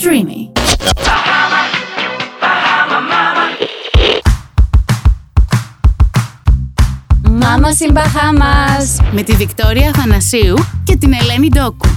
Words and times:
Streamy. 0.00 0.50
Μάμα 7.22 7.68
in 7.78 7.92
Bahamas. 7.92 9.08
Με 9.12 9.22
τη 9.22 9.32
Βικτόρια 9.32 9.90
Θανασίου 9.94 10.54
και 10.84 10.96
την 10.96 11.12
Ελένη 11.12 11.48
Ντόκου. 11.48 11.88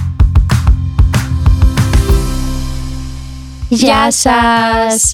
Γεια 3.68 4.10
σας! 4.10 5.12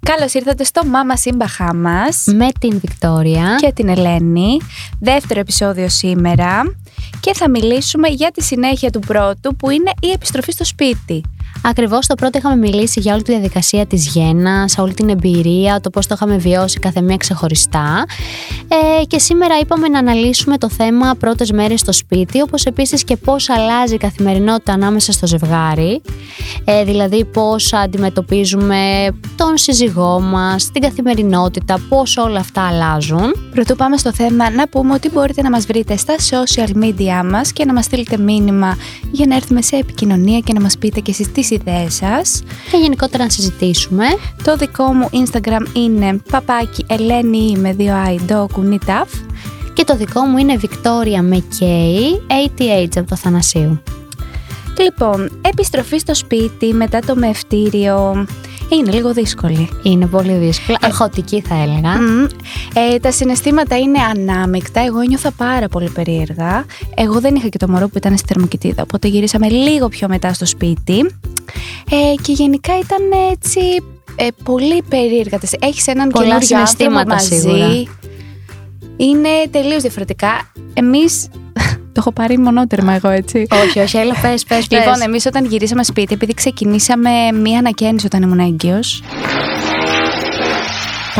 Καλώς 0.00 0.34
ήρθατε 0.34 0.64
στο 0.64 0.82
Mama 0.84 1.30
in 1.30 1.36
Bahamas 1.36 2.34
με 2.34 2.48
την 2.60 2.78
Βικτόρια 2.80 3.56
και 3.60 3.72
την 3.72 3.88
Ελένη. 3.88 4.56
Δεύτερο 5.00 5.40
επεισόδιο 5.40 5.88
σήμερα 5.88 6.62
και 7.20 7.34
θα 7.34 7.50
μιλήσουμε 7.50 8.08
για 8.08 8.30
τη 8.30 8.42
συνέχεια 8.42 8.90
του 8.90 9.00
πρώτου 9.00 9.56
που 9.56 9.70
είναι 9.70 9.90
η 10.00 10.10
επιστροφή 10.10 10.52
στο 10.52 10.64
σπίτι. 10.64 11.22
Ακριβώς 11.62 12.06
το 12.06 12.14
πρώτο 12.14 12.38
είχαμε 12.38 12.56
μιλήσει 12.56 13.00
για 13.00 13.12
όλη 13.12 13.22
τη 13.22 13.32
διαδικασία 13.32 13.86
της 13.86 14.06
γέννας, 14.06 14.78
όλη 14.78 14.94
την 14.94 15.08
εμπειρία, 15.08 15.80
το 15.80 15.90
πώς 15.90 16.06
το 16.06 16.14
είχαμε 16.16 16.36
βιώσει 16.36 16.78
κάθε 16.78 17.00
μία 17.00 17.16
ξεχωριστά. 17.16 18.04
Ε, 19.00 19.04
και 19.04 19.18
σήμερα 19.18 19.58
είπαμε 19.58 19.88
να 19.88 19.98
αναλύσουμε 19.98 20.58
το 20.58 20.70
θέμα 20.70 21.14
πρώτες 21.14 21.50
μέρες 21.50 21.80
στο 21.80 21.92
σπίτι, 21.92 22.40
όπως 22.40 22.64
επίσης 22.64 23.04
και 23.04 23.16
πώς 23.16 23.48
αλλάζει 23.48 23.94
η 23.94 23.98
καθημερινότητα 23.98 24.72
ανάμεσα 24.72 25.12
στο 25.12 25.26
ζευγάρι. 25.26 26.02
Ε, 26.64 26.84
δηλαδή 26.84 27.24
πώς 27.24 27.72
αντιμετωπίζουμε 27.72 29.08
τον 29.36 29.56
σύζυγό 29.56 30.20
μας, 30.20 30.70
την 30.72 30.82
καθημερινότητα, 30.82 31.80
πώς 31.88 32.16
όλα 32.16 32.38
αυτά 32.38 32.66
αλλάζουν. 32.66 33.34
Πρωτού 33.54 33.76
πάμε 33.76 33.96
στο 33.96 34.12
θέμα, 34.12 34.50
να 34.50 34.68
πούμε 34.68 34.94
ότι 34.94 35.10
μπορείτε 35.10 35.42
να 35.42 35.50
μας 35.50 35.66
βρείτε 35.66 35.96
στα 35.96 36.14
social 36.30 36.84
media 36.84 37.24
μας 37.24 37.52
και 37.52 37.64
να 37.64 37.72
μας 37.72 37.84
στείλετε 37.84 38.18
μήνυμα 38.18 38.76
για 39.10 39.26
να 39.26 39.34
έρθουμε 39.34 39.62
σε 39.62 39.76
επικοινωνία 39.76 40.38
και 40.38 40.52
να 40.52 40.60
μας 40.60 40.78
πείτε 40.78 41.00
και 41.00 41.10
εσείς 41.10 41.32
τις 41.48 41.56
ιδέες 41.56 41.94
σας. 41.94 42.42
Και 42.70 42.76
γενικότερα 42.76 43.24
να 43.24 43.30
συζητήσουμε. 43.30 44.04
Το 44.44 44.56
δικό 44.56 44.84
μου 44.84 45.08
Instagram 45.12 45.76
είναι 45.76 46.20
παπάκι 46.30 46.84
Ελένη 46.88 47.56
με 47.56 47.72
δύο 47.72 47.94
i 48.06 48.46
κουνιταφ. 48.52 49.08
Και 49.72 49.84
το 49.84 49.96
δικό 49.96 50.20
μου 50.20 50.38
είναι 50.38 50.60
Victoria 50.62 51.20
με 51.20 51.42
K, 51.58 51.64
ATH 52.28 52.92
από 52.96 53.08
το 53.08 53.16
Θανασίου. 53.16 53.82
Λοιπόν, 54.78 55.30
επιστροφή 55.40 55.98
στο 55.98 56.14
σπίτι 56.14 56.74
μετά 56.74 56.98
το 56.98 57.16
μευτήριο. 57.16 58.26
Είναι 58.68 58.90
λίγο 58.90 59.12
δύσκολη. 59.12 59.68
Είναι 59.82 60.06
πολύ 60.06 60.32
δύσκολη. 60.32 60.78
Αγχωτική 60.80 61.40
θα 61.40 61.54
έλεγα. 61.54 61.92
Ε, 62.74 62.98
τα 62.98 63.12
συναισθήματα 63.12 63.78
είναι 63.78 63.98
ανάμεικτα. 63.98 64.80
Εγώ 64.80 65.00
νιώθα 65.00 65.30
πάρα 65.30 65.68
πολύ 65.68 65.90
περίεργα. 65.90 66.64
Εγώ 66.94 67.20
δεν 67.20 67.34
είχα 67.34 67.48
και 67.48 67.58
το 67.58 67.68
μωρό 67.68 67.88
που 67.88 67.98
ήταν 67.98 68.16
στη 68.16 68.26
θερμοκοιτίδα. 68.26 68.82
Οπότε 68.82 69.08
γυρίσαμε 69.08 69.48
λίγο 69.48 69.88
πιο 69.88 70.08
μετά 70.08 70.32
στο 70.32 70.46
σπίτι. 70.46 71.10
Ε, 71.90 72.14
και 72.22 72.32
γενικά 72.32 72.78
ήταν 72.78 73.30
έτσι 73.30 73.60
ε, 74.16 74.26
πολύ 74.44 74.82
περίεργα. 74.88 75.38
Έχεις 75.58 75.86
έναν 75.86 76.12
καινούργιο 76.12 76.58
άνθρωπο 76.58 77.02
μαζί. 77.06 77.38
Σίγουρα. 77.38 77.66
Είναι 78.96 79.28
τελείως 79.50 79.82
διαφορετικά. 79.82 80.52
Εμείς 80.74 81.28
το 81.92 81.96
έχω 81.96 82.12
πάρει 82.12 82.38
μονότερμα 82.38 82.92
εγώ, 82.92 83.08
έτσι. 83.08 83.46
Όχι, 83.64 83.78
όχι, 83.78 83.96
έλα, 83.96 84.14
πες, 84.20 84.44
πες, 84.44 84.66
πες. 84.66 84.78
Λοιπόν, 84.78 85.00
εμείς 85.00 85.26
όταν 85.26 85.44
γυρίσαμε 85.44 85.84
σπίτι, 85.84 86.14
επειδή 86.14 86.34
ξεκινήσαμε 86.34 87.10
μία 87.42 87.58
ανακαίνιση 87.58 88.06
όταν 88.06 88.22
ήμουν 88.22 88.38
έγκυος, 88.38 89.02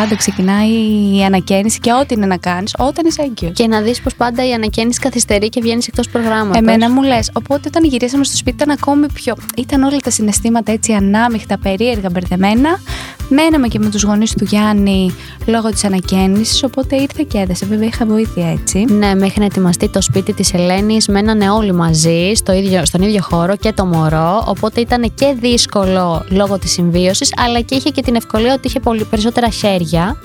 πάντα 0.00 0.16
ξεκινάει 0.16 0.70
η 1.16 1.24
ανακαίνιση 1.24 1.78
και 1.78 1.92
ό,τι 1.92 2.14
είναι 2.14 2.26
να 2.26 2.36
κάνεις 2.36 2.74
όταν 2.78 3.06
είσαι 3.06 3.22
έγκυο. 3.22 3.50
Και 3.50 3.66
να 3.66 3.80
δεις 3.80 4.00
πως 4.00 4.14
πάντα 4.14 4.48
η 4.48 4.52
ανακαίνιση 4.52 5.00
καθυστερεί 5.00 5.48
και 5.48 5.60
βγαίνεις 5.60 5.86
εκτός 5.86 6.08
προγράμματος. 6.08 6.56
Εμένα 6.56 6.90
μου 6.90 7.02
λες. 7.02 7.30
Οπότε 7.32 7.68
όταν 7.68 7.84
γυρίσαμε 7.84 8.24
στο 8.24 8.36
σπίτι 8.36 8.56
ήταν 8.56 8.70
ακόμη 8.70 9.06
πιο. 9.12 9.34
ήταν 9.56 9.82
όλα 9.82 9.96
τα 9.96 10.10
συναισθήματα 10.10 10.72
έτσι 10.72 10.92
ανάμειχτα, 10.92 11.58
περίεργα, 11.58 12.10
μπερδεμένα. 12.10 12.80
Μέναμε 13.28 13.68
και 13.68 13.78
με 13.78 13.90
τους 13.90 14.02
γονείς 14.02 14.32
του 14.32 14.44
Γιάννη 14.44 15.14
λόγω 15.46 15.68
της 15.68 15.84
ανακαίνιση. 15.84 16.64
Οπότε 16.64 16.96
ήρθε 16.96 17.24
και 17.28 17.38
έδεσε. 17.38 17.66
Βέβαια 17.66 17.86
είχα 17.86 18.06
βοήθεια 18.06 18.50
έτσι. 18.50 18.84
Ναι, 18.88 19.14
μέχρι 19.14 19.40
να 19.40 19.44
ετοιμαστεί 19.44 19.88
το 19.88 20.02
σπίτι 20.02 20.32
της 20.32 20.54
Ελένης, 20.54 21.08
μένανε 21.08 21.50
όλοι 21.50 21.72
μαζί 21.72 22.32
στο 22.34 22.52
ίδιο, 22.52 22.84
στον 22.84 23.02
ίδιο 23.02 23.22
χώρο 23.22 23.56
και 23.56 23.72
το 23.72 23.84
μωρό. 23.84 24.44
Οπότε 24.46 24.80
ήταν 24.80 25.12
και 25.14 25.36
δύσκολο 25.40 26.24
λόγω 26.28 26.58
της 26.58 26.72
συμβίωσης, 26.72 27.32
αλλά 27.36 27.60
και 27.60 27.74
είχε 27.74 27.90
και 27.90 28.02
την 28.02 28.14
ευκολία 28.14 28.54
ότι 28.54 28.66
είχε 28.68 28.80
πολύ 28.80 29.04
περισσότερα 29.04 29.48
χέρια. 29.48 30.16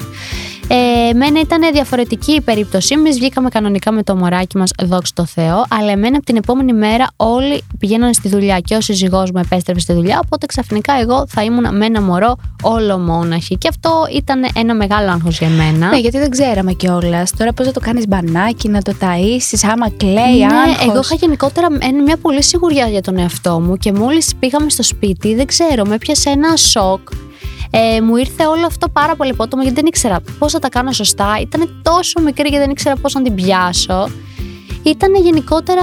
Ε, 0.67 1.09
εμένα 1.09 1.39
ήταν 1.39 1.71
διαφορετική 1.73 2.31
η 2.31 2.41
περίπτωσή. 2.41 2.93
Εμείς 2.97 3.17
βγήκαμε 3.17 3.49
κανονικά 3.49 3.91
με 3.91 4.03
το 4.03 4.15
μωράκι 4.15 4.57
μας, 4.57 4.71
δόξα 4.83 5.11
τω 5.15 5.25
Θεώ, 5.25 5.65
αλλά 5.69 5.91
εμένα 5.91 6.15
από 6.15 6.25
την 6.25 6.35
επόμενη 6.35 6.73
μέρα 6.73 7.07
όλοι 7.15 7.63
πηγαίνανε 7.79 8.13
στη 8.13 8.29
δουλειά 8.29 8.59
και 8.59 8.75
ο 8.75 8.81
σύζυγός 8.81 9.31
μου 9.31 9.41
επέστρεφε 9.45 9.79
στη 9.79 9.93
δουλειά. 9.93 10.19
Οπότε 10.25 10.45
ξαφνικά 10.45 10.93
εγώ 11.01 11.25
θα 11.27 11.43
ήμουν 11.43 11.77
με 11.77 11.85
ένα 11.85 12.01
μωρό 12.01 12.35
όλο 12.61 12.97
μόναχη. 12.97 13.57
Και 13.57 13.67
αυτό 13.67 14.07
ήταν 14.15 14.45
ένα 14.55 14.75
μεγάλο 14.75 15.11
άγχος 15.11 15.37
για 15.37 15.49
μένα. 15.49 15.87
Ναι, 15.87 15.97
γιατί 15.99 16.17
δεν 16.17 16.29
ξέραμε 16.29 16.73
κιόλας. 16.73 17.31
Τώρα 17.37 17.53
πώς 17.53 17.65
θα 17.65 17.71
το 17.71 17.79
κάνεις 17.79 18.07
μπανάκι, 18.07 18.69
να 18.69 18.81
το 18.81 18.93
ταΐσεις, 18.99 19.69
άμα 19.71 19.89
κλαίει, 19.89 20.37
ναι, 20.37 20.45
άγχος. 20.45 20.87
Εγώ 20.87 20.99
είχα 21.03 21.15
γενικότερα 21.15 21.67
μια 22.05 22.17
πολύ 22.21 22.43
σιγουριά 22.43 22.87
για 22.87 23.01
τον 23.01 23.17
εαυτό 23.17 23.59
μου 23.59 23.77
και 23.77 23.91
μόλις 23.91 24.35
πήγαμε 24.39 24.69
στο 24.69 24.83
σπίτι, 24.83 25.35
δεν 25.35 25.45
ξέρω, 25.45 25.85
με 25.85 25.95
έπιασε 25.95 26.29
ένα 26.29 26.55
σοκ 26.55 27.09
ε, 27.75 28.01
μου 28.01 28.15
ήρθε 28.15 28.45
όλο 28.45 28.65
αυτό 28.65 28.89
πάρα 28.89 29.15
πολύ 29.15 29.31
απότομο 29.31 29.61
γιατί 29.61 29.77
δεν 29.77 29.85
ήξερα 29.85 30.19
πώς 30.39 30.51
θα 30.51 30.59
τα 30.59 30.69
κάνω 30.69 30.91
σωστά. 30.91 31.37
Ήταν 31.41 31.81
τόσο 31.81 32.21
μικρή 32.21 32.49
και 32.49 32.57
δεν 32.57 32.69
ήξερα 32.69 32.95
πώς 32.95 33.13
να 33.13 33.21
την 33.21 33.35
πιάσω. 33.35 34.09
Ήταν 34.83 35.15
γενικότερα 35.15 35.81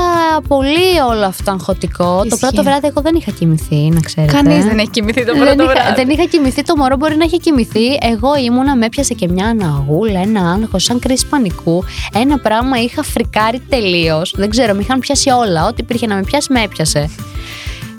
πολύ 0.49 1.01
όλο 1.11 1.25
αυτό 1.25 1.51
αγχωτικό. 1.51 2.23
Το 2.28 2.37
πρώτο 2.37 2.62
βράδυ 2.62 2.87
εγώ 2.87 3.01
δεν 3.01 3.15
είχα 3.15 3.31
κοιμηθεί, 3.31 3.77
να 3.77 4.01
ξέρετε. 4.01 4.33
Κανείς 4.33 4.65
δεν 4.65 4.78
έχει 4.78 4.91
κοιμηθεί 4.91 5.25
το 5.25 5.33
πρώτο 5.33 5.45
δεν 5.45 5.56
βράδυ. 5.56 5.81
Είχα, 5.81 5.95
δεν 5.95 6.09
είχα 6.09 6.25
κοιμηθεί, 6.25 6.62
το 6.62 6.77
μωρό 6.77 6.97
μπορεί 6.97 7.17
να 7.17 7.25
έχει 7.25 7.39
κοιμηθεί. 7.39 7.87
Εγώ 8.01 8.37
ήμουνα, 8.45 8.77
με 8.77 8.87
έπιασε 8.87 9.15
και 9.15 9.28
μια 9.28 9.47
αναγούλα, 9.47 10.21
ένα 10.21 10.51
άγχος, 10.51 10.84
σαν 10.84 10.99
κρίση 10.99 11.27
πανικού. 11.27 11.84
Ένα 12.15 12.39
πράγμα 12.39 12.83
είχα 12.83 13.03
φρικάρει 13.03 13.62
τελείως. 13.69 14.34
Δεν 14.37 14.51
ξέρω, 14.51 14.75
με 14.75 14.81
είχαν 14.81 14.99
πιάσει 14.99 15.31
όλα. 15.31 15.67
Ό,τι 15.67 15.83
υπήρχε 15.83 16.07
να 16.07 16.15
με 16.15 16.22
πιάσει, 16.22 16.53
με 16.53 16.62
έπιασε. 16.62 17.11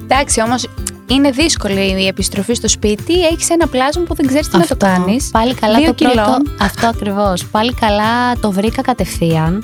Εντάξει, 0.04 0.42
όμως 0.42 0.68
είναι 1.12 1.30
δύσκολη 1.30 2.02
η 2.02 2.08
επιστροφή 2.08 2.54
στο 2.54 2.68
σπίτι. 2.68 3.26
Έχεις 3.32 3.50
ένα 3.50 3.68
πλάσμα 3.68 4.04
που 4.04 4.16
δεν 4.16 4.28
ξέρεις 4.28 4.48
τι 4.48 4.58
να 4.58 4.66
το 4.66 4.76
κάνεις. 4.76 5.30
Πάλι 5.32 5.54
καλά 5.54 5.78
Δύο 5.78 5.94
το 5.94 6.04
πρώτο. 6.04 6.38
Αυτό 6.60 6.88
ακριβώς. 6.88 7.46
Πάλι 7.46 7.74
καλά 7.74 8.36
το 8.42 8.52
βρήκα 8.52 8.82
κατευθείαν. 8.82 9.64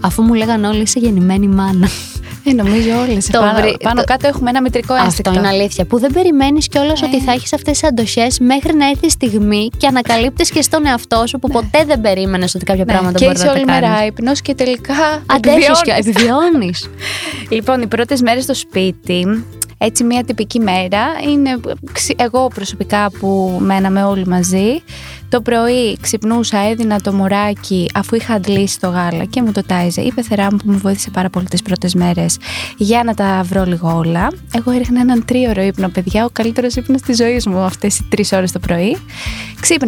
Αφού 0.00 0.22
μου 0.22 0.34
λέγαν 0.34 0.64
όλοι 0.64 0.82
είσαι 0.82 0.98
γεννημένη 0.98 1.46
μάνα. 1.48 1.88
Ε, 2.48 2.52
νομίζω 2.52 2.90
όλε. 3.00 3.18
Πάνω, 3.32 3.60
βρει... 3.60 3.76
πάνω 3.82 4.04
κάτω 4.04 4.26
έχουμε 4.26 4.50
ένα 4.50 4.60
μητρικό 4.60 4.94
ένστικτο. 4.94 5.30
Αυτό 5.30 5.42
είναι 5.42 5.48
αλήθεια. 5.48 5.84
Που 5.84 5.98
δεν 5.98 6.12
περιμένεις 6.12 6.68
κιόλας 6.68 7.02
ε. 7.02 7.04
ότι 7.04 7.20
θα 7.20 7.32
έχεις 7.32 7.52
αυτές 7.52 7.78
τις 7.78 7.88
αντοχές 7.88 8.38
μέχρι 8.38 8.74
να 8.74 8.88
έρθει 8.88 9.06
η 9.06 9.10
στιγμή 9.10 9.70
και 9.76 9.86
ανακαλύπτεις 9.86 10.50
και 10.50 10.62
στον 10.62 10.86
εαυτό 10.86 11.26
σου 11.26 11.38
που 11.38 11.48
ναι. 11.48 11.54
ποτέ 11.54 11.84
δεν 11.86 12.00
περίμενες 12.00 12.54
ότι 12.54 12.64
κάποια 12.64 12.84
ναι. 12.84 12.92
πράγματα 12.92 13.18
μπορεί 13.18 13.26
να 13.26 13.32
Και 13.32 13.38
είσαι 13.38 13.48
όλη 13.48 13.64
μέρα 13.64 14.06
ύπνος 14.06 14.40
και 14.40 14.54
τελικά. 14.54 15.22
Αντέχεις 15.26 15.80
και 15.82 15.92
επιβιώνει. 15.98 16.70
λοιπόν, 17.56 17.82
οι 17.82 17.86
πρώτες 17.86 18.20
μέρες 18.20 18.42
στο 18.42 18.54
σπίτι 18.54 19.44
έτσι 19.78 20.04
μια 20.04 20.24
τυπική 20.24 20.60
μέρα. 20.60 21.06
Είναι 21.28 21.60
εγώ 22.16 22.48
προσωπικά 22.48 23.10
που 23.10 23.58
μέναμε 23.60 24.04
όλοι 24.04 24.26
μαζί 24.26 24.82
το 25.28 25.40
πρωί 25.40 25.98
ξυπνούσα, 26.00 26.58
έδινα 26.58 27.00
το 27.00 27.12
μωράκι 27.12 27.90
αφού 27.94 28.14
είχα 28.14 28.34
αντλήσει 28.34 28.80
το 28.80 28.88
γάλα 28.88 29.24
και 29.24 29.42
μου 29.42 29.52
το 29.52 29.62
τάιζε 29.66 30.00
η 30.00 30.12
πεθερά 30.12 30.48
μου 30.50 30.56
που 30.56 30.70
μου 30.70 30.78
βοήθησε 30.78 31.10
πάρα 31.10 31.30
πολύ 31.30 31.46
τις 31.46 31.62
πρώτες 31.62 31.94
μέρες 31.94 32.36
για 32.76 33.02
να 33.04 33.14
τα 33.14 33.42
βρω 33.42 33.64
λίγο 33.64 33.96
όλα. 33.96 34.28
Εγώ 34.56 34.70
έριχνα 34.70 35.00
έναν 35.00 35.24
τρίωρο 35.24 35.62
ύπνο, 35.62 35.88
παιδιά, 35.88 36.24
ο 36.24 36.28
καλύτερος 36.32 36.74
ύπνος 36.74 37.00
της 37.00 37.16
ζωής 37.16 37.46
μου 37.46 37.58
αυτές 37.58 37.98
οι 37.98 38.04
τρεις 38.08 38.32
ώρες 38.32 38.52
το 38.52 38.58
πρωί. 38.58 38.96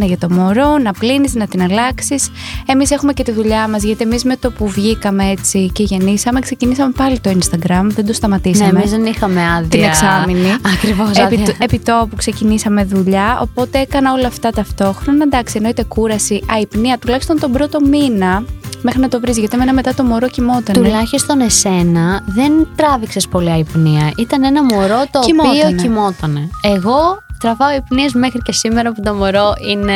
για 0.01 0.19
το 0.19 0.31
μωρό, 0.31 0.79
να 0.79 0.93
πλύνεις, 0.93 1.35
να 1.35 1.47
την 1.47 1.63
αλλάξεις. 1.63 2.31
Εμείς 2.67 2.91
έχουμε 2.91 3.13
και 3.13 3.23
τη 3.23 3.33
δουλειά 3.33 3.69
μας, 3.69 3.83
γιατί 3.83 4.03
εμείς 4.03 4.25
με 4.25 4.37
το 4.37 4.51
που 4.51 4.69
βγήκαμε 4.69 5.31
έτσι 5.31 5.71
και 5.73 5.83
γεννήσαμε, 5.83 6.41
ξεκινήσαμε 6.41 6.93
πάλι 6.97 7.21
το 7.21 7.31
Instagram, 7.31 7.85
δεν 7.85 8.07
το 8.07 8.13
σταματήσαμε. 8.13 8.73
Ναι, 8.73 8.79
εμείς 8.79 8.91
δεν 8.91 9.05
είχαμε 9.07 9.41
άδεια. 9.57 9.69
Την 9.69 9.83
εξάμηνη. 9.83 10.57
Ακριβώς. 10.75 11.17
Επί, 11.17 11.57
επί 11.59 11.79
τόπου 11.79 12.17
ξεκινήσαμε 12.17 12.85
δουλειά, 12.85 13.39
οπότε 13.41 13.79
έκανα 13.79 14.13
όλα 14.13 14.27
αυτά 14.27 14.51
ταυτόχρονα 14.51 15.28
εντάξει, 15.33 15.57
εννοείται 15.57 15.85
κούραση, 15.85 16.43
αϊπνία, 16.51 16.99
τουλάχιστον 16.99 17.41
τον 17.41 17.53
πρώτο 17.53 17.81
μήνα 17.81 18.45
μέχρι 18.83 19.01
να 19.01 19.09
το 19.09 19.21
βρεις. 19.21 19.39
Γιατί 19.39 19.55
εμένα 19.57 19.73
μετά 19.73 19.95
το 19.95 20.05
μωρό 20.05 20.29
κοιμόταν. 20.29 20.75
Τουλάχιστον 20.75 21.41
εσένα 21.41 22.25
δεν 22.27 22.69
τράβηξες 22.77 23.29
πολύ 23.29 23.51
αϊπνία. 23.51 24.13
Ήταν 24.17 24.45
ένα 24.45 24.65
μωρό 24.65 25.05
το 25.11 25.19
οποίο 25.19 25.77
κοιμόταν. 25.83 26.51
Εγώ 26.63 27.23
τραβάω 27.41 27.75
υπνίες 27.77 28.13
μέχρι 28.13 28.39
και 28.39 28.53
σήμερα 28.53 28.93
που 28.93 29.01
το 29.03 29.15
μωρό 29.15 29.53
είναι 29.71 29.95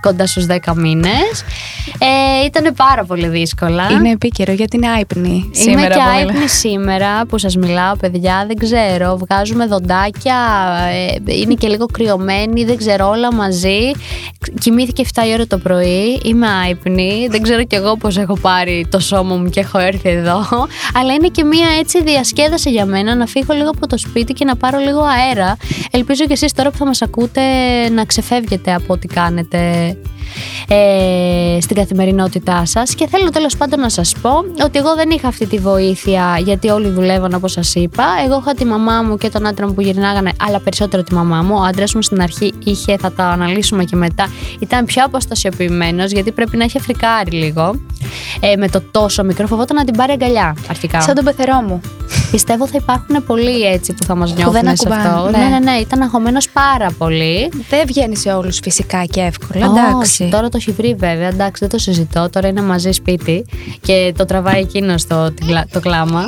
κοντά 0.00 0.26
στους 0.26 0.46
10 0.46 0.74
μήνες. 0.74 1.44
Ε, 1.98 2.44
ήταν 2.44 2.74
πάρα 2.74 3.04
πολύ 3.04 3.26
δύσκολα. 3.28 3.88
Είναι 3.90 4.10
επίκαιρο 4.10 4.52
γιατί 4.52 4.76
είναι 4.76 4.88
άϊπνη 4.88 5.28
Είμαι 5.30 5.50
σήμερα. 5.52 5.80
και 5.88 5.94
που 5.94 6.00
μιλάμε. 6.00 6.18
άϊπνη 6.18 6.48
σήμερα 6.48 7.26
που 7.26 7.38
σας 7.38 7.56
μιλάω 7.56 7.96
παιδιά, 7.96 8.44
δεν 8.46 8.56
ξέρω, 8.56 9.16
βγάζουμε 9.16 9.66
δοντάκια, 9.66 10.36
ε, 11.26 11.32
είναι 11.32 11.54
και 11.54 11.68
λίγο 11.68 11.86
κρυωμένη, 11.86 12.64
δεν 12.64 12.76
ξέρω 12.76 13.08
όλα 13.08 13.34
μαζί. 13.34 13.90
Κοιμήθηκε 14.60 15.04
7 15.14 15.22
η 15.28 15.32
ώρα 15.32 15.46
το 15.46 15.58
πρωί, 15.58 16.20
είμαι 16.24 16.46
άϊπνη, 16.48 17.26
δεν 17.30 17.42
ξέρω 17.42 17.64
κι 17.64 17.74
εγώ 17.74 17.96
πώς 17.96 18.16
έχω 18.16 18.36
πάρει 18.40 18.86
το 18.90 18.98
σώμα 18.98 19.34
μου 19.36 19.48
και 19.48 19.60
έχω 19.60 19.78
έρθει 19.78 20.08
εδώ. 20.08 20.46
Αλλά 20.94 21.12
είναι 21.14 21.28
και 21.28 21.44
μία 21.44 21.66
έτσι 21.80 22.02
διασκέδαση 22.02 22.70
για 22.70 22.84
μένα 22.86 23.14
να 23.14 23.26
φύγω 23.26 23.54
λίγο 23.54 23.70
από 23.70 23.86
το 23.86 23.98
σπίτι 23.98 24.32
και 24.32 24.44
να 24.44 24.56
πάρω 24.56 24.78
λίγο 24.78 25.00
αέρα. 25.02 25.56
Ελπίζω 25.90 26.24
κι 26.24 26.32
εσείς 26.32 26.52
τώρα 26.52 26.70
που 26.72 26.78
θα 26.78 26.86
μας 26.86 27.02
ακούτε 27.02 27.42
να 27.90 28.04
ξεφεύγετε 28.04 28.74
από 28.74 28.92
ό,τι 28.92 29.06
κάνετε 29.06 29.96
ε, 30.68 31.60
στην 31.60 31.76
καθημερινότητά 31.76 32.64
σας. 32.64 32.94
Και 32.94 33.08
θέλω 33.08 33.30
τέλος 33.30 33.56
πάντων 33.56 33.80
να 33.80 33.88
σας 33.88 34.14
πω 34.22 34.30
ότι 34.64 34.78
εγώ 34.78 34.94
δεν 34.94 35.10
είχα 35.10 35.28
αυτή 35.28 35.46
τη 35.46 35.58
βοήθεια 35.58 36.38
γιατί 36.44 36.68
όλοι 36.68 36.88
δουλεύαν 36.88 37.34
όπως 37.34 37.52
σας 37.52 37.74
είπα. 37.74 38.04
Εγώ 38.24 38.38
είχα 38.40 38.54
τη 38.54 38.64
μαμά 38.64 39.02
μου 39.02 39.16
και 39.16 39.28
τον 39.28 39.46
άντρα 39.46 39.66
μου 39.66 39.74
που 39.74 39.80
γυρνάγανε 39.80 40.32
αλλά 40.40 40.60
περισσότερο 40.60 41.02
τη 41.02 41.14
μαμά 41.14 41.42
μου. 41.42 41.54
Ο 41.54 41.62
άντρας 41.62 41.94
μου 41.94 42.02
στην 42.02 42.22
αρχή 42.22 42.52
είχε, 42.64 42.96
θα 42.96 43.12
τα 43.12 43.24
αναλύσουμε 43.24 43.84
και 43.84 43.96
μετά 43.96 44.26
ήταν 44.58 44.84
πιο 44.84 45.04
αποστασιοποιημένος 45.04 46.10
γιατί 46.10 46.32
πρέπει 46.32 46.56
να 46.56 46.64
είχε 46.64 46.80
φρικάρει 46.80 47.30
λίγο 47.30 47.80
ε, 48.40 48.56
με 48.56 48.68
το 48.68 48.82
τόσο 48.90 49.24
μικρό. 49.24 49.46
Φοβόταν 49.46 49.76
να 49.76 49.84
την 49.84 49.96
πάρει 49.96 50.12
αγκαλιά 50.12 50.56
αρχικά. 50.68 51.00
Σαν 51.00 51.14
τον 51.14 51.24
πεθερό 51.24 51.60
μου. 51.60 51.80
Πιστεύω 52.32 52.66
θα 52.66 52.78
υπάρχουν 52.80 53.24
πολλοί 53.26 53.62
έτσι 53.62 53.92
που 53.92 54.04
θα 54.04 54.14
μας 54.14 54.34
νιώθουν 54.34 54.52
δεν 54.52 54.76
σε 54.76 54.88
ακουμπάνε, 54.88 55.08
αυτό 55.08 55.30
ναι. 55.30 55.38
ναι, 55.38 55.48
ναι, 55.48 55.58
ναι, 55.58 55.76
ήταν 55.76 56.02
αγχωμένος 56.02 56.48
πάρα 56.48 56.90
πολύ 56.98 57.50
Δεν 57.68 57.82
βγαίνει 57.86 58.16
σε 58.16 58.32
όλους 58.32 58.58
φυσικά 58.62 59.04
και 59.04 59.20
εύκολα. 59.20 59.66
όχι, 59.70 59.78
Εντάξει. 59.78 60.28
τώρα 60.30 60.48
το 60.48 60.56
έχει 60.56 60.70
βρει 60.70 60.94
βέβαια, 60.98 61.28
εντάξει 61.28 61.56
δεν 61.58 61.68
το 61.68 61.78
συζητώ, 61.78 62.30
τώρα 62.30 62.48
είναι 62.48 62.62
μαζί 62.62 62.90
σπίτι 62.90 63.44
και 63.80 64.12
το 64.16 64.24
τραβάει 64.24 64.60
εκείνος 64.60 65.06
το, 65.06 65.34
το 65.72 65.80
κλάμα. 65.80 66.22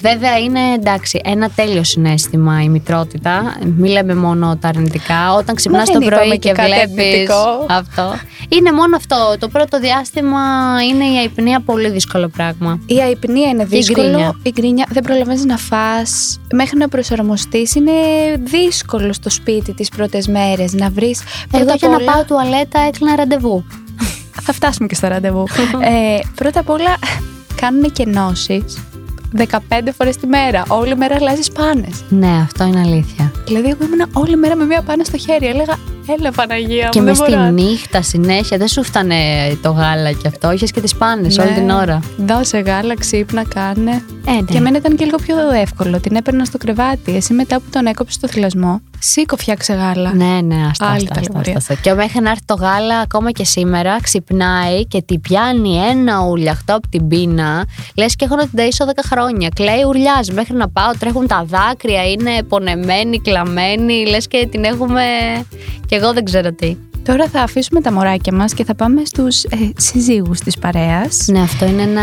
Βέβαια 0.00 0.38
είναι 0.38 0.60
εντάξει, 0.74 1.20
ένα 1.24 1.50
τέλειο 1.50 1.84
συνέστημα 1.84 2.62
η 2.62 2.68
μητρότητα. 2.68 3.56
Μην 3.76 3.90
λέμε 3.90 4.14
μόνο 4.14 4.56
τα 4.56 4.68
αρνητικά. 4.68 5.34
Όταν 5.34 5.54
ξυπνάς 5.54 5.88
δεν 5.90 6.00
το 6.00 6.06
είπαμε 6.06 6.24
πρωί 6.24 6.38
και 6.38 6.48
και, 6.48 6.54
κάτι 6.54 6.68
βλέπεις. 6.68 7.12
αρνητικό. 7.12 7.66
Αυτό. 7.68 8.14
Είναι 8.48 8.72
μόνο 8.72 8.96
αυτό. 8.96 9.36
Το 9.38 9.48
πρώτο 9.48 9.78
διάστημα 9.80 10.40
είναι 10.90 11.04
η 11.04 11.16
αϊπνία 11.18 11.60
πολύ 11.60 11.90
δύσκολο 11.90 12.28
πράγμα. 12.28 12.80
Η 12.86 13.00
αϊπνία 13.00 13.48
είναι 13.48 13.64
Και 13.64 13.76
η 13.76 13.78
δύσκολο. 13.78 14.08
γκρίνια. 14.08 14.38
Η 14.42 14.50
γκρίνια 14.50 14.86
δεν 14.90 15.02
προλαβαίνεις 15.02 15.44
να 15.44 15.56
φας. 15.56 16.40
Μέχρι 16.52 16.78
να 16.78 16.88
προσαρμοστείς 16.88 17.74
είναι 17.74 17.92
δύσκολο 18.38 19.12
στο 19.12 19.30
σπίτι 19.30 19.72
τις 19.72 19.88
πρώτες 19.88 20.28
μέρες 20.28 20.72
να 20.72 20.90
βρεις. 20.90 21.22
Εγώ 21.52 21.74
για 21.76 21.88
να 21.88 21.98
πάω 21.98 22.24
τουαλέτα 22.24 22.80
έκλεινα 22.80 23.16
ραντεβού. 23.16 23.64
Θα 24.42 24.52
φτάσουμε 24.52 24.88
και 24.88 24.94
στο 24.94 25.08
ραντεβού. 25.08 25.44
ε, 25.90 26.18
πρώτα 26.34 26.60
απ' 26.60 26.70
όλα 26.70 26.96
κάνουν 27.60 27.92
και 27.92 28.06
νόσει 28.06 28.64
15 29.36 29.46
φορές 29.96 30.16
τη 30.16 30.26
μέρα. 30.26 30.64
Όλη 30.68 30.96
μέρα 30.96 31.14
αλλάζεις 31.14 31.50
πάνες. 31.50 32.04
Ναι, 32.08 32.40
αυτό 32.42 32.64
είναι 32.64 32.80
αλήθεια. 32.80 33.32
Δηλαδή, 33.46 33.68
εγώ 33.68 33.84
ήμουν 33.84 34.10
όλη 34.12 34.36
μέρα 34.36 34.56
με 34.56 34.64
μία 34.64 34.82
πάνα 34.82 35.04
στο 35.04 35.18
χέρι. 35.18 35.46
Έλεγα, 35.46 35.76
Έλα 36.06 36.30
Παναγία 36.32 36.88
Και 36.88 36.98
μου, 37.00 37.04
μες 37.06 37.18
δεν 37.18 37.26
στη 37.28 37.36
μπορώ. 37.36 37.50
νύχτα 37.50 38.02
συνέχεια 38.02 38.58
δεν 38.58 38.68
σου 38.68 38.82
φτάνε 38.82 39.16
το 39.62 39.70
γάλα 39.70 40.12
και 40.12 40.28
αυτό. 40.28 40.52
Είχες 40.52 40.70
και 40.70 40.80
τις 40.80 40.94
πάνες 40.96 41.38
όλη 41.38 41.48
Ναι. 41.48 41.54
την 41.54 41.70
ώρα. 41.70 42.00
Δώσε 42.16 42.58
γάλα, 42.58 42.94
ξύπνα, 42.94 43.44
κάνε. 43.54 44.02
Ε, 44.26 44.30
ναι. 44.32 44.40
Και 44.50 44.56
εμένα 44.56 44.76
ήταν 44.76 44.96
και 44.96 45.04
λίγο 45.04 45.16
πιο 45.16 45.36
εύκολο. 45.60 46.00
Την 46.00 46.16
έπαιρνα 46.16 46.44
στο 46.44 46.58
κρεβάτι. 46.58 47.16
Εσύ 47.16 47.32
μετά 47.34 47.56
που 47.56 47.64
τον 47.70 47.86
έκοψες 47.86 48.18
το 48.18 48.28
θυλασμό, 48.28 48.80
σήκω 48.98 49.36
φτιάξε 49.36 49.72
γάλα. 49.72 50.14
Ναι, 50.14 50.40
ναι, 50.42 50.54
άστα, 50.70 50.86
Άλλη 50.86 50.94
άστα, 50.96 51.10
άστα, 51.10 51.14
ταλαιπωρία. 51.14 51.56
άστα. 51.56 51.74
Και 51.74 51.92
μέχρι 51.94 52.20
να 52.20 52.30
έρθει 52.30 52.44
το 52.44 52.54
γάλα, 52.54 52.98
ακόμα 52.98 53.30
και 53.30 53.44
σήμερα, 53.44 53.96
ξυπνάει 54.02 54.86
και 54.86 55.02
την 55.02 55.20
πιάνει 55.20 55.76
ένα 55.90 56.20
ουλιαχτό 56.30 56.74
από 56.74 56.88
την 56.88 57.08
πείνα. 57.08 57.64
Λες 57.96 58.16
και 58.16 58.24
έχω 58.24 58.36
να 58.36 58.42
την 58.48 58.52
ταΐσω 58.58 58.84
10 58.86 59.02
χρόνια. 59.10 59.48
Κλαίει, 59.54 59.82
ουρλιάζει. 59.88 60.32
Μέχρι 60.32 60.54
να 60.56 60.68
πάω, 60.68 60.90
τρέχουν 60.98 61.26
τα 61.26 61.44
δάκρυα, 61.46 62.04
είναι 62.10 62.42
πονεμένη, 62.48 63.20
κλαμμένη. 63.20 64.06
Λες 64.06 64.28
και 64.28 64.48
την 64.50 64.64
έχουμε. 64.64 65.02
Και 65.94 66.00
εγώ 66.00 66.12
δεν 66.12 66.24
ξέρω 66.24 66.52
τι. 66.52 66.76
Τώρα 67.02 67.28
θα 67.28 67.40
αφήσουμε 67.40 67.80
τα 67.80 67.92
μωράκια 67.92 68.34
μας 68.34 68.54
και 68.54 68.64
θα 68.64 68.74
πάμε 68.74 69.02
στους 69.04 69.44
ε, 69.44 69.56
συζύγους 69.76 70.38
της 70.40 70.58
παρέας. 70.58 71.24
Ναι, 71.26 71.40
αυτό 71.40 71.66
είναι 71.66 71.82
ένα 71.82 72.02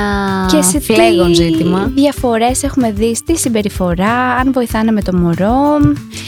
Και 0.51 0.61
σε 0.61 0.79
φλέγον 0.79 1.27
τι 1.27 1.33
ζήτημα. 1.33 1.91
διαφορές 1.95 2.63
έχουμε 2.63 2.91
δει 2.91 3.15
στη 3.15 3.37
συμπεριφορά, 3.37 4.13
αν 4.13 4.51
βοηθάνε 4.51 4.91
με 4.91 5.01
το 5.01 5.15
μωρό. 5.17 5.77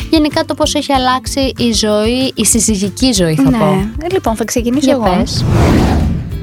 Γενικά 0.09 0.45
το 0.45 0.53
πώς 0.53 0.75
έχει 0.75 0.93
αλλάξει 0.93 1.39
η 1.57 1.71
ζωή, 1.71 2.31
η 2.35 2.45
συζυγική 2.45 3.11
ζωή, 3.11 3.35
θα 3.35 3.43
πω. 3.43 3.49
ναι. 3.49 3.87
Ε, 4.03 4.07
Λοιπόν, 4.11 4.35
θα 4.35 4.43
ξεκινήσω 4.43 4.85
Για 4.85 4.93
εγώ. 5.05 5.17
πες. 5.19 5.45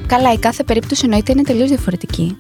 Καλά, 0.07 0.33
η 0.33 0.39
κάθε 0.39 0.63
περίπτωση 0.65 1.01
εννοείται 1.05 1.33
είναι 1.33 1.43
τελείως 1.43 1.69
διαφορετική. 1.69 2.37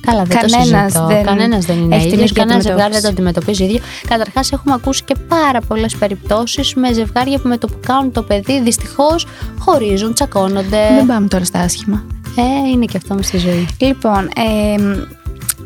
Καλά, 0.00 0.22
δεν 0.22 0.38
Κανένας 0.38 0.92
το 0.92 0.98
συζητώ. 0.98 1.06
δεν 1.06 1.24
Κανένας 1.24 1.64
δεν 1.64 1.78
είναι 1.78 1.96
έχει 1.96 2.04
την 2.04 2.12
ίδιος. 2.12 2.30
ίδια 2.30 2.42
Κανένας 2.42 2.64
ζευγάρι 2.64 2.92
δεν 2.92 3.06
αντιμετώπιση. 3.06 3.58
το 3.58 3.64
αντιμετωπίζει 3.64 3.64
ίδιο. 3.64 3.80
Καταρχάς, 4.08 4.52
έχουμε 4.52 4.74
ακούσει 4.74 5.04
και 5.04 5.14
πάρα 5.28 5.60
πολλές 5.60 5.96
περιπτώσεις 5.96 6.74
με 6.74 6.92
ζευγάρια 6.92 7.38
που 7.38 7.48
με 7.48 7.58
το 7.58 7.66
που 7.66 7.78
κάνουν 7.86 8.12
το 8.12 8.22
παιδί 8.22 8.60
δυστυχώς 8.60 9.26
χωρίζουν, 9.58 10.14
τσακώνονται. 10.14 10.94
Δεν 10.96 11.06
πάμε 11.06 11.28
τώρα 11.28 11.44
στα 11.44 11.58
άσχημα. 11.60 12.04
Ε, 12.36 12.68
είναι 12.72 12.84
και 12.84 12.96
αυτό 12.96 13.14
με 13.14 13.22
στη 13.22 13.38
ζωή. 13.38 13.66
Λοιπόν, 13.78 14.24
ε, 14.24 15.06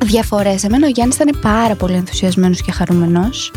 διαφορές. 0.04 0.64
Εμένα 0.64 0.86
ο 0.86 0.90
Γιάννης 0.90 1.16
ήταν 1.16 1.38
πάρα 1.40 1.75
πολύ 1.75 1.94
ενθουσιασμένος 1.94 2.62
και 2.62 2.72
χαρούμενος. 2.72 3.52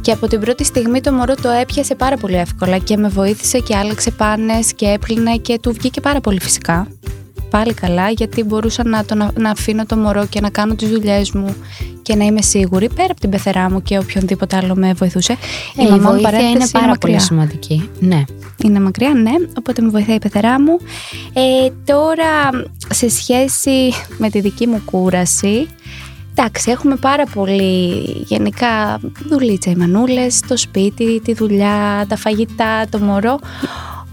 Και 0.00 0.12
από 0.12 0.26
την 0.26 0.40
πρώτη 0.40 0.64
στιγμή 0.64 1.00
το 1.00 1.12
μωρό 1.12 1.34
το 1.34 1.48
έπιασε 1.48 1.94
πάρα 1.94 2.16
πολύ 2.16 2.34
εύκολα 2.36 2.78
και 2.78 2.96
με 2.96 3.08
βοήθησε 3.08 3.58
και 3.58 3.76
άλλαξε 3.76 4.10
πάνες 4.10 4.72
και 4.72 4.86
έπλυνε 4.86 5.36
και 5.36 5.58
του 5.62 5.72
βγήκε 5.72 6.00
πάρα 6.00 6.20
πολύ 6.20 6.40
φυσικά. 6.40 6.86
Πάλι 7.50 7.74
καλά 7.74 8.10
γιατί 8.10 8.42
μπορούσα 8.42 8.88
να, 8.88 9.04
το, 9.04 9.14
να, 9.14 9.30
να 9.36 9.50
αφήνω 9.50 9.86
το 9.86 9.96
μωρό 9.96 10.26
και 10.26 10.40
να 10.40 10.50
κάνω 10.50 10.74
τις 10.74 10.88
δουλειές 10.88 11.32
μου 11.32 11.54
και 12.02 12.14
να 12.14 12.24
είμαι 12.24 12.42
σίγουρη 12.42 12.88
πέρα 12.88 13.10
από 13.10 13.20
την 13.20 13.30
πεθερά 13.30 13.70
μου 13.70 13.82
και 13.82 13.98
οποιονδήποτε 13.98 14.56
άλλο 14.56 14.74
με 14.74 14.92
βοηθούσε. 14.92 15.32
Ε, 15.76 15.82
η 15.82 15.88
μαμά 15.88 15.96
μου, 15.96 16.08
βοήθεια 16.08 16.30
παρένθεση, 16.30 16.54
είναι 16.54 16.68
πάρα 16.72 16.92
πολύ 16.98 17.12
μακριά. 17.12 17.20
σημαντική. 17.20 17.90
Ναι. 17.98 18.24
Είναι 18.64 18.80
μακριά, 18.80 19.14
ναι, 19.14 19.32
οπότε 19.58 19.82
με 19.82 19.88
βοηθάει 19.88 20.16
η 20.16 20.18
πεθερά 20.18 20.60
μου. 20.60 20.78
Ε, 21.32 21.70
τώρα, 21.84 22.50
σε 22.88 23.08
σχέση 23.08 23.92
με 24.18 24.30
τη 24.30 24.40
δική 24.40 24.66
μου 24.66 24.82
κούραση, 24.84 25.68
εντάξει, 26.34 26.70
έχουμε 26.70 26.96
πάρα 26.96 27.24
πολύ 27.34 27.92
γενικά 28.26 29.00
δουλίτσα 29.28 29.70
οι 29.70 29.74
μανούλες, 29.74 30.40
το 30.40 30.56
σπίτι, 30.56 31.20
τη 31.20 31.34
δουλειά, 31.34 32.06
τα 32.08 32.16
φαγητά, 32.16 32.86
το 32.90 32.98
μωρό. 32.98 33.38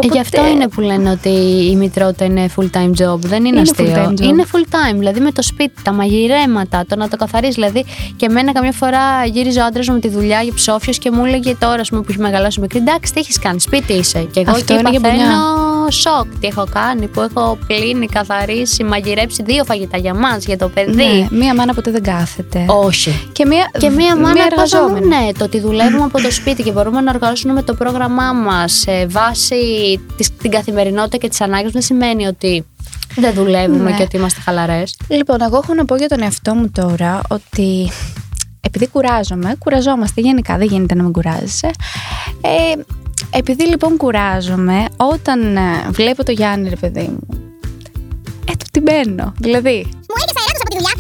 Ε, 0.04 0.08
γι' 0.12 0.20
αυτό 0.20 0.48
είναι 0.48 0.68
που 0.68 0.82
λένε 0.82 1.10
ότι 1.12 1.30
η 1.72 1.76
μητρότητα 1.76 2.26
είναι 2.26 2.50
full 2.56 2.70
time 2.78 2.90
job. 2.90 3.18
Δεν 3.20 3.46
είναι, 3.46 3.48
Είναι 3.48 3.60
αστείο. 3.62 3.86
full-time 3.96 4.10
job. 4.10 4.22
Είναι 4.22 4.44
full 4.52 4.74
time. 4.74 4.96
Δηλαδή 4.98 5.20
με 5.20 5.32
το 5.32 5.42
σπίτι, 5.42 5.82
τα 5.84 5.92
μαγειρέματα, 5.94 6.86
το 6.88 6.96
να 6.96 7.08
το 7.10 7.16
καθαρίσει. 7.18 7.54
Δηλαδή 7.54 7.86
και 8.16 8.26
εμένα 8.26 8.52
καμιά 8.52 8.72
φορά 8.72 9.26
γύριζε 9.26 9.60
ο 9.60 9.66
άντρας 9.66 9.88
μου 9.88 10.00
τη 10.00 10.10
δουλειά 10.10 10.42
για 10.42 10.54
ψόφιος 10.54 10.98
και 10.98 11.12
μου 11.12 11.26
έλεγε 11.26 11.56
τώρα 11.60 11.82
ας 11.82 11.90
πούμε, 11.90 12.02
που 12.02 12.08
έχει 12.10 12.20
μεγαλώσει 12.20 12.60
μικρή. 12.60 12.80
Εντάξει, 12.80 13.14
τι 13.14 13.20
έχεις 13.20 13.40
κάνει, 13.40 13.60
σπίτι 13.62 13.94
είσαι. 13.94 14.28
Και 14.32 14.40
εγώ 14.40 14.52
Αυτό 14.52 14.74
εκεί 14.74 14.82
είναι 14.82 14.90
για 14.90 15.00
παθαίνω 15.00 15.24
μπονιά. 15.24 15.92
σοκ. 15.92 16.26
Τι 16.40 16.48
έχω 16.48 16.66
κάνει, 16.74 17.08
που 17.08 17.22
έχω 17.22 17.58
πλύνει, 17.68 18.06
καθαρίσει, 18.08 18.84
μαγειρέψει 18.84 19.44
δύο 19.44 19.64
φαγητά 19.64 19.98
για 19.98 20.14
μας, 20.14 20.46
για 20.46 20.58
το 20.58 20.70
παιδί. 20.70 20.96
Ναι, 20.96 21.28
μία 21.30 21.56
μάνα 21.56 21.74
ποτέ 21.74 21.92
δεν 21.92 22.04
κάθεται. 22.04 22.66
Όχι. 22.68 23.30
Και 23.32 23.46
μία, 23.46 23.72
Και 23.78 23.90
μία 23.90 24.16
μάνα 24.16 24.32
μία 24.34 24.48
πόσο 24.56 24.78
εργαζόμενη. 24.78 25.08
ναι, 25.08 25.32
το 25.38 25.44
ότι 25.44 25.60
δουλεύουμε 25.60 26.04
από 26.04 26.22
το 26.22 26.32
σπίτι 26.32 26.64
και 26.64 26.72
μπορούμε 26.72 27.02
να 27.02 27.12
οργανώσουμε 27.14 27.62
το 27.64 27.74
πρόγραμμά 27.74 28.34
μας 28.34 28.74
σε 28.74 29.06
βάση 29.06 29.56
της, 29.56 29.85
την 30.42 30.52
καθημερινότητα 30.52 31.18
και 31.18 31.30
τις 31.30 31.42
ανάγκες 31.42 31.72
δεν 31.72 31.82
σημαίνει 31.82 32.26
ότι 32.28 32.66
δεν 33.16 33.34
δουλεύουμε 33.34 33.90
Ναι. 33.90 33.96
και 33.98 34.04
ότι 34.04 34.18
είμαστε 34.18 34.42
χαλαρές. 34.42 34.98
Λοιπόν, 35.08 35.42
εγώ 35.42 35.58
έχω 35.64 35.74
να 35.74 35.86
πω 35.86 35.96
για 35.96 36.08
τον 36.08 36.22
εαυτό 36.22 36.56
μου 36.56 36.70
τώρα 36.72 37.22
ότι 37.30 37.90
επειδή 38.62 38.88
κουράζομαι, 38.88 39.56
κουραζόμαστε 39.60 40.22
γενικά, 40.22 40.58
δεν 40.58 40.68
γίνεται 40.68 40.96
να 40.96 41.04
μην 41.04 41.12
κουράζεσαι. 41.12 41.70
Ε, 42.42 42.74
επειδή 43.38 43.64
λοιπόν 43.68 43.98
κουράζομαι, 43.98 44.86
όταν 44.96 45.56
ε, 45.58 45.62
βλέπω 45.90 46.24
το 46.24 46.32
Γιάννη, 46.32 46.70
ρε 46.70 46.76
παιδί 46.76 47.08
μου, 47.12 47.20
ε, 48.50 48.52
του 48.52 48.66
την 48.72 48.84
παίρνω. 48.84 49.34
Δηλαδή, 49.40 49.76
Μου 50.10 50.16
έρχεσαι 50.22 50.40
αεράτο 50.42 50.62
από 50.62 50.70
τη 50.70 50.76
δουλειά. 50.78 50.94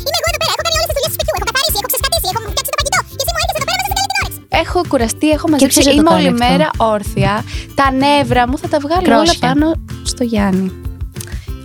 Έχω 4.61 4.81
κουραστεί, 4.87 5.29
έχω 5.29 5.49
μαζέψει, 5.49 5.79
ποιος 5.81 5.95
δεν 5.95 6.03
το 6.03 6.11
είμαι 6.15 6.23
κάνει 6.23 6.27
όλη 6.27 6.43
αυτό; 6.43 6.51
μέρα 6.53 6.69
όρθια. 6.77 7.43
Τα 7.75 7.91
νεύρα 7.91 8.47
μου 8.49 8.57
θα 8.57 8.67
τα 8.67 8.77
βγάλω 8.79 9.01
όλα 9.05 9.15
Κρόσια. 9.15 9.39
πάνω 9.47 9.71
στο 10.03 10.23
Γιάννη. 10.23 10.71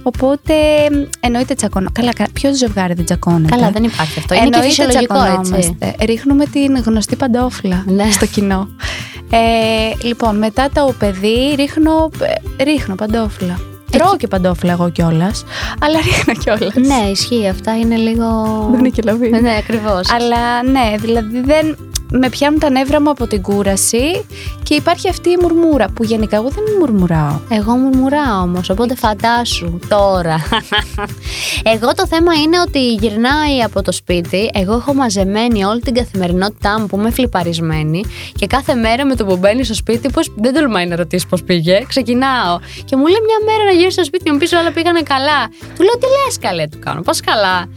Οπότε 0.02 0.54
εννοείται 1.20 1.54
τσακώνω. 1.54 1.88
Καλά, 1.92 2.12
ποιος 2.32 2.56
ζευγάρι 2.56 2.94
δεν 2.94 3.04
τσακώνεται; 3.04 3.54
Καλά, 3.56 3.70
δεν 3.70 3.84
υπάρχει 3.84 4.18
αυτό. 4.18 4.34
Είναι 4.34 4.42
και 4.48 4.50
Εννοείται 4.54 4.68
φυσιολογικό 4.68 5.14
έτσι. 5.22 5.40
τσακωνόμαστε. 5.52 5.94
Ρίχνουμε 6.04 6.44
την 6.46 6.76
γνωστή 6.86 7.16
παντόφλα 7.16 7.84
Ναι. 7.86 8.10
στο 8.10 8.26
κοινό. 8.26 8.68
Ε, 9.30 10.06
λοιπόν, 10.06 10.38
μετά 10.38 10.68
το 10.74 10.94
παιδί 10.98 11.54
ρίχνω, 11.56 12.10
ε, 12.58 12.64
ρίχνω 12.64 12.94
παντόφλα. 12.94 13.60
Τρώω 13.90 14.16
και 14.16 14.26
παντόφλα 14.26 14.72
εγώ 14.72 14.90
κιόλας, 14.90 15.44
αλλά 15.80 15.98
ρίχνω 16.04 16.34
κιόλας. 16.34 16.74
Ναι, 16.74 17.10
ισχύει. 17.10 17.48
Αυτά 17.48 17.78
είναι 17.78 17.96
λίγο. 17.96 18.26
Δεν 18.70 18.78
είναι 18.78 18.88
και 18.88 19.02
λαβή. 19.04 19.30
Ναι, 19.30 19.56
ακριβώς. 19.58 20.10
Αλλά 20.10 20.62
ναι, 20.62 20.94
δηλαδή 20.98 21.40
δεν, 21.40 21.76
με 22.10 22.28
πιάνουν 22.28 22.58
τα 22.58 22.70
νεύρα 22.70 23.00
μου 23.00 23.10
από 23.10 23.26
την 23.26 23.42
κούραση 23.42 24.24
και 24.62 24.74
υπάρχει 24.74 25.08
αυτή 25.08 25.30
η 25.30 25.36
μουρμούρα 25.40 25.88
που 25.94 26.04
γενικά 26.04 26.36
εγώ 26.36 26.48
δεν 26.48 26.64
μουρμουράω. 26.78 27.40
Εγώ 27.50 27.76
μουρμουράω 27.76 28.42
όμως, 28.42 28.70
οπότε 28.70 28.94
φαντάσου 28.94 29.78
τώρα. 29.88 30.42
εγώ 31.74 31.94
το 31.94 32.06
θέμα 32.06 32.34
είναι 32.34 32.60
ότι 32.60 32.92
γυρνάει 32.92 33.62
από 33.64 33.82
το 33.82 33.92
σπίτι, 33.92 34.50
εγώ 34.54 34.74
έχω 34.74 34.94
μαζεμένη 34.94 35.64
όλη 35.64 35.80
την 35.80 35.94
καθημερινότητά 35.94 36.80
μου 36.80 36.86
που 36.86 36.96
είμαι 36.98 37.10
φλιπαρισμένη 37.10 38.04
και 38.34 38.46
κάθε 38.46 38.74
μέρα 38.74 39.04
με 39.04 39.14
το 39.14 39.24
που 39.24 39.36
μπαίνει 39.36 39.64
στο 39.64 39.74
σπίτι, 39.74 40.10
πώς, 40.10 40.32
δεν 40.36 40.54
τολμάει 40.54 40.86
να 40.86 40.96
ρωτήσει 40.96 41.26
πώς 41.26 41.42
πήγε. 41.42 41.84
Ξεκινάω 41.88 42.58
και 42.84 42.96
μου 42.96 43.06
λέει 43.06 43.20
μια 43.26 43.52
μέρα 43.52 43.64
να 43.64 43.70
γυρίσει 43.70 43.90
στο 43.90 44.04
σπίτι, 44.04 44.30
μου 44.30 44.38
πεις 44.38 44.52
όλα 44.52 44.72
πήγανε 44.72 45.00
καλά. 45.00 45.48
Του 45.76 45.82
λέω 45.82 45.98
τι 45.98 46.06
λες 46.06 46.38
καλέ, 46.40 46.68
του 46.68 46.78
κάνω, 46.78 47.00
πώς 47.00 47.20
καλά. 47.20 47.68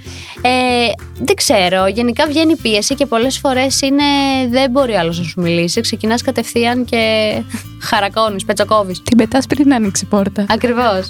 Ε, 0.41 0.91
δεν 1.19 1.35
ξέρω, 1.35 1.87
γενικά 1.87 2.25
βγαίνει 2.27 2.55
πίεση 2.55 2.95
και 2.95 3.05
πολλές 3.05 3.37
φορές 3.37 3.81
είναι. 3.81 4.03
Δεν 4.49 4.71
μπορεί 4.71 4.93
άλλος 4.95 5.17
να 5.17 5.23
σου 5.23 5.41
μιλήσει. 5.41 5.81
Ξεκινάς 5.81 6.21
κατευθείαν 6.21 6.85
και 6.85 7.33
χαρακώνεις, 7.81 8.45
πετσοκόβεις. 8.45 9.01
Την 9.01 9.17
πετάς 9.17 9.47
πριν 9.47 9.67
να 9.67 9.75
ανοίξει 9.75 10.05
η 10.05 10.07
πόρτα. 10.07 10.45
Ακριβώς. 10.49 11.07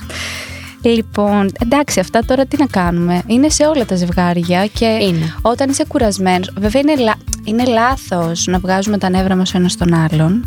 Λοιπόν, 0.82 1.52
εντάξει, 1.64 2.00
αυτά 2.00 2.20
τώρα 2.26 2.46
τι 2.46 2.58
να 2.60 2.66
κάνουμε. 2.66 3.22
Είναι 3.28 3.50
σε 3.50 3.66
όλα 3.66 3.86
τα 3.86 3.96
ζευγάρια 3.96 4.68
και 4.68 4.86
Είναι. 4.86 5.36
όταν 5.42 5.70
είσαι 5.70 5.86
κουρασμένος. 5.88 6.52
Βέβαια, 6.58 6.82
είναι, 6.82 6.96
λα... 6.96 7.14
είναι 7.44 7.64
λάθος 7.64 8.48
να 8.48 8.60
βγάζουμε 8.60 8.98
τα 8.98 9.10
νεύρα 9.10 9.36
μας 9.36 9.54
ο 9.54 9.58
ένας 9.58 9.78
τον 9.78 9.94
άλλον. 9.94 10.46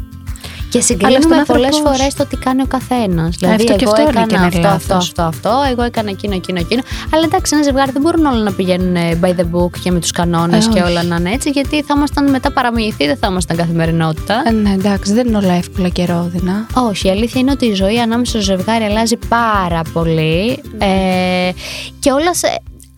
Και 0.70 0.78
Αλλά 0.78 0.84
συγκρίνουμε 0.86 1.20
στον 1.20 1.42
πολλές 1.46 1.74
άνθρωπό 1.74 1.96
φορές 1.96 2.14
το 2.14 2.26
τι 2.26 2.36
κάνει 2.36 2.62
ο 2.62 2.66
καθένας. 2.66 3.36
Δηλαδή, 3.38 3.54
Αυτό 3.62 3.74
και 3.76 3.84
εγώ 3.84 3.90
αυτό 3.92 4.02
είναι 4.02 4.10
έκανα 4.10 4.26
και 4.26 4.34
είναι 4.36 4.46
αυτό, 4.46 4.68
αυτό, 4.68 4.94
λάθος. 4.94 5.08
αυτό, 5.08 5.22
αυτό, 5.22 5.50
εγώ 5.70 5.82
έκανα 5.82 6.10
εκείνο, 6.10 6.34
εκείνο, 6.34 6.58
εκείνο. 6.60 6.82
Αλλά 7.10 7.24
εντάξει, 7.24 7.54
ένα 7.54 7.64
ζευγάρι 7.64 7.90
δεν 7.92 8.02
μπορούν 8.02 8.26
όλα 8.26 8.42
να 8.42 8.52
πηγαίνουν 8.52 8.96
ε, 8.96 9.18
by 9.22 9.28
the 9.28 9.46
book 9.54 9.70
και 9.82 9.90
με 9.90 10.00
τους 10.00 10.10
κανόνες 10.10 10.66
Ε, 10.66 10.68
και 10.68 10.80
όχι. 10.82 10.90
όλα 10.90 11.02
να 11.02 11.16
είναι 11.16 11.30
έτσι, 11.30 11.50
γιατί 11.50 11.82
θα 11.82 11.94
ήμασταν 11.96 12.30
μετά 12.30 12.52
παραμυηθεί, 12.52 13.06
δεν 13.06 13.16
θα 13.16 13.26
ήμασταν 13.30 13.56
καθημερινότητα. 13.56 14.42
Ε, 14.46 14.50
ναι, 14.50 14.70
εντάξει, 14.72 15.12
δεν 15.12 15.26
είναι 15.26 15.36
όλα 15.36 15.52
εύκολα 15.52 15.88
και 15.88 16.04
ρόδινα. 16.04 16.66
Όχι, 16.74 17.06
η 17.06 17.10
αλήθεια 17.10 17.40
είναι 17.40 17.50
ότι 17.50 17.66
η 17.66 17.74
ζωή 17.74 17.98
ανάμεσα 17.98 18.30
στο 18.30 18.40
ζευγάρι 18.40 18.84
αλλάζει 18.84 19.16
πάρα 19.28 19.80
πολύ 19.92 20.62
ε, 20.78 21.50
και 21.98 22.10
όλας 22.12 22.38
σε, 22.38 22.46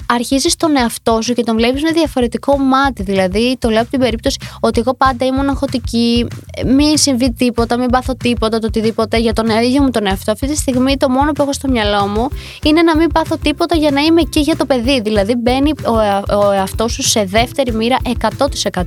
αρχίζεις 0.09 0.57
τον 0.57 0.77
εαυτό 0.77 1.19
σου 1.23 1.33
και 1.35 1.43
τον 1.43 1.57
βλέπεις 1.57 1.83
με 1.83 1.91
διαφορετικό 1.91 2.59
μάτι. 2.59 3.03
Δηλαδή, 3.03 3.57
το 3.59 3.69
λέω 3.69 3.81
από 3.81 3.91
την 3.91 4.01
περίπτωση 4.01 4.39
ότι 4.61 4.81
εγώ 4.81 4.95
πάντα 4.95 5.25
ήμουν 5.25 5.49
αγχωτική, 5.49 6.27
μην 6.67 6.97
συμβεί 6.99 7.33
τίποτα, 7.33 7.79
μην 7.79 7.89
πάθω 7.89 8.15
τίποτα, 8.15 8.59
το 8.59 8.67
οτιδήποτε 8.67 9.19
για 9.19 9.33
τον 9.33 9.49
ίδιο 9.49 9.83
μου 9.83 9.91
τον 9.91 10.07
εαυτό. 10.07 10.33
Αυτή 10.33 10.47
τη 10.47 10.57
στιγμή 10.57 10.97
το 10.97 11.09
μόνο 11.09 11.33
που 11.33 11.43
έχω 11.43 11.53
στο 11.53 11.69
μυαλό 11.69 12.07
μου 12.07 12.29
είναι 12.63 12.83
να 12.83 12.97
μην 12.97 13.09
πάθω 13.13 13.37
τίποτα 13.43 13.77
για 13.77 13.91
να 13.91 14.01
είμαι 14.01 14.21
εκεί 14.21 14.41
για 14.41 14.57
το 14.57 14.67
παιδί. 14.67 15.01
Δηλαδή, 15.01 15.35
μπαίνει 15.37 15.73
ο, 15.87 16.01
εα- 16.01 16.37
ο 16.47 16.51
εαυτός 16.51 16.93
σου 16.93 17.03
σε 17.03 17.25
δεύτερη 17.25 17.73
μοίρα 17.73 17.97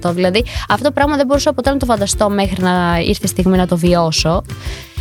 100%. 0.05 0.11
Δηλαδή, 0.13 0.43
αυτό 0.69 0.83
το 0.83 0.91
πράγμα 0.91 1.15
δεν 1.15 1.25
μπορούσα 1.25 1.53
ποτέ 1.53 1.69
να 1.69 1.77
το 1.77 1.85
φανταστώ 1.85 2.29
μέχρι 2.29 2.63
να 2.63 2.99
ήρθε 2.99 3.25
η 3.25 3.27
στιγμή 3.27 3.57
να 3.57 3.67
το 3.67 3.77
βιώσω. 3.77 4.43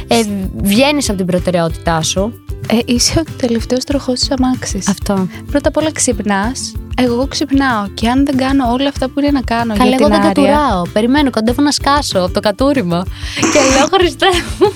Ε, 0.09 0.23
Βγαίνεις 0.63 1.09
από 1.09 1.17
την 1.19 1.27
προτεραιότητά 1.27 2.03
σου. 2.03 2.45
Ε, 2.69 2.79
είσαι 2.85 3.19
ο 3.19 3.23
τελευταίος 3.37 3.85
τροχός 3.85 4.19
της 4.19 4.31
αμάξης. 4.31 4.89
Αυτό. 4.89 5.29
Πρώτα 5.51 5.69
απ' 5.69 5.77
όλα 5.77 5.93
ξυπνάς. 5.93 6.73
Εγώ 6.97 7.27
ξυπνάω. 7.27 7.89
Και 7.95 8.09
αν 8.09 8.25
δεν 8.27 8.37
κάνω 8.37 8.73
όλα 8.73 8.89
αυτά 8.89 9.09
που 9.09 9.21
είναι 9.21 9.31
να 9.31 9.41
κάνω 9.43 9.75
Καλά, 9.77 9.89
για 9.89 9.97
εγώ 10.01 10.09
την 10.09 10.21
δεν 10.21 10.31
Άρια. 10.31 10.53
κατουράω. 10.53 10.83
Περιμένω, 10.93 11.31
κοντεύω 11.31 11.63
να 11.63 11.71
σκάσω 11.71 12.19
από 12.19 12.33
το 12.33 12.41
κατούριμα. 12.41 13.05
και 13.53 13.59
λέω, 13.75 13.87
Χριστέ 13.93 14.27
μου. 14.59 14.69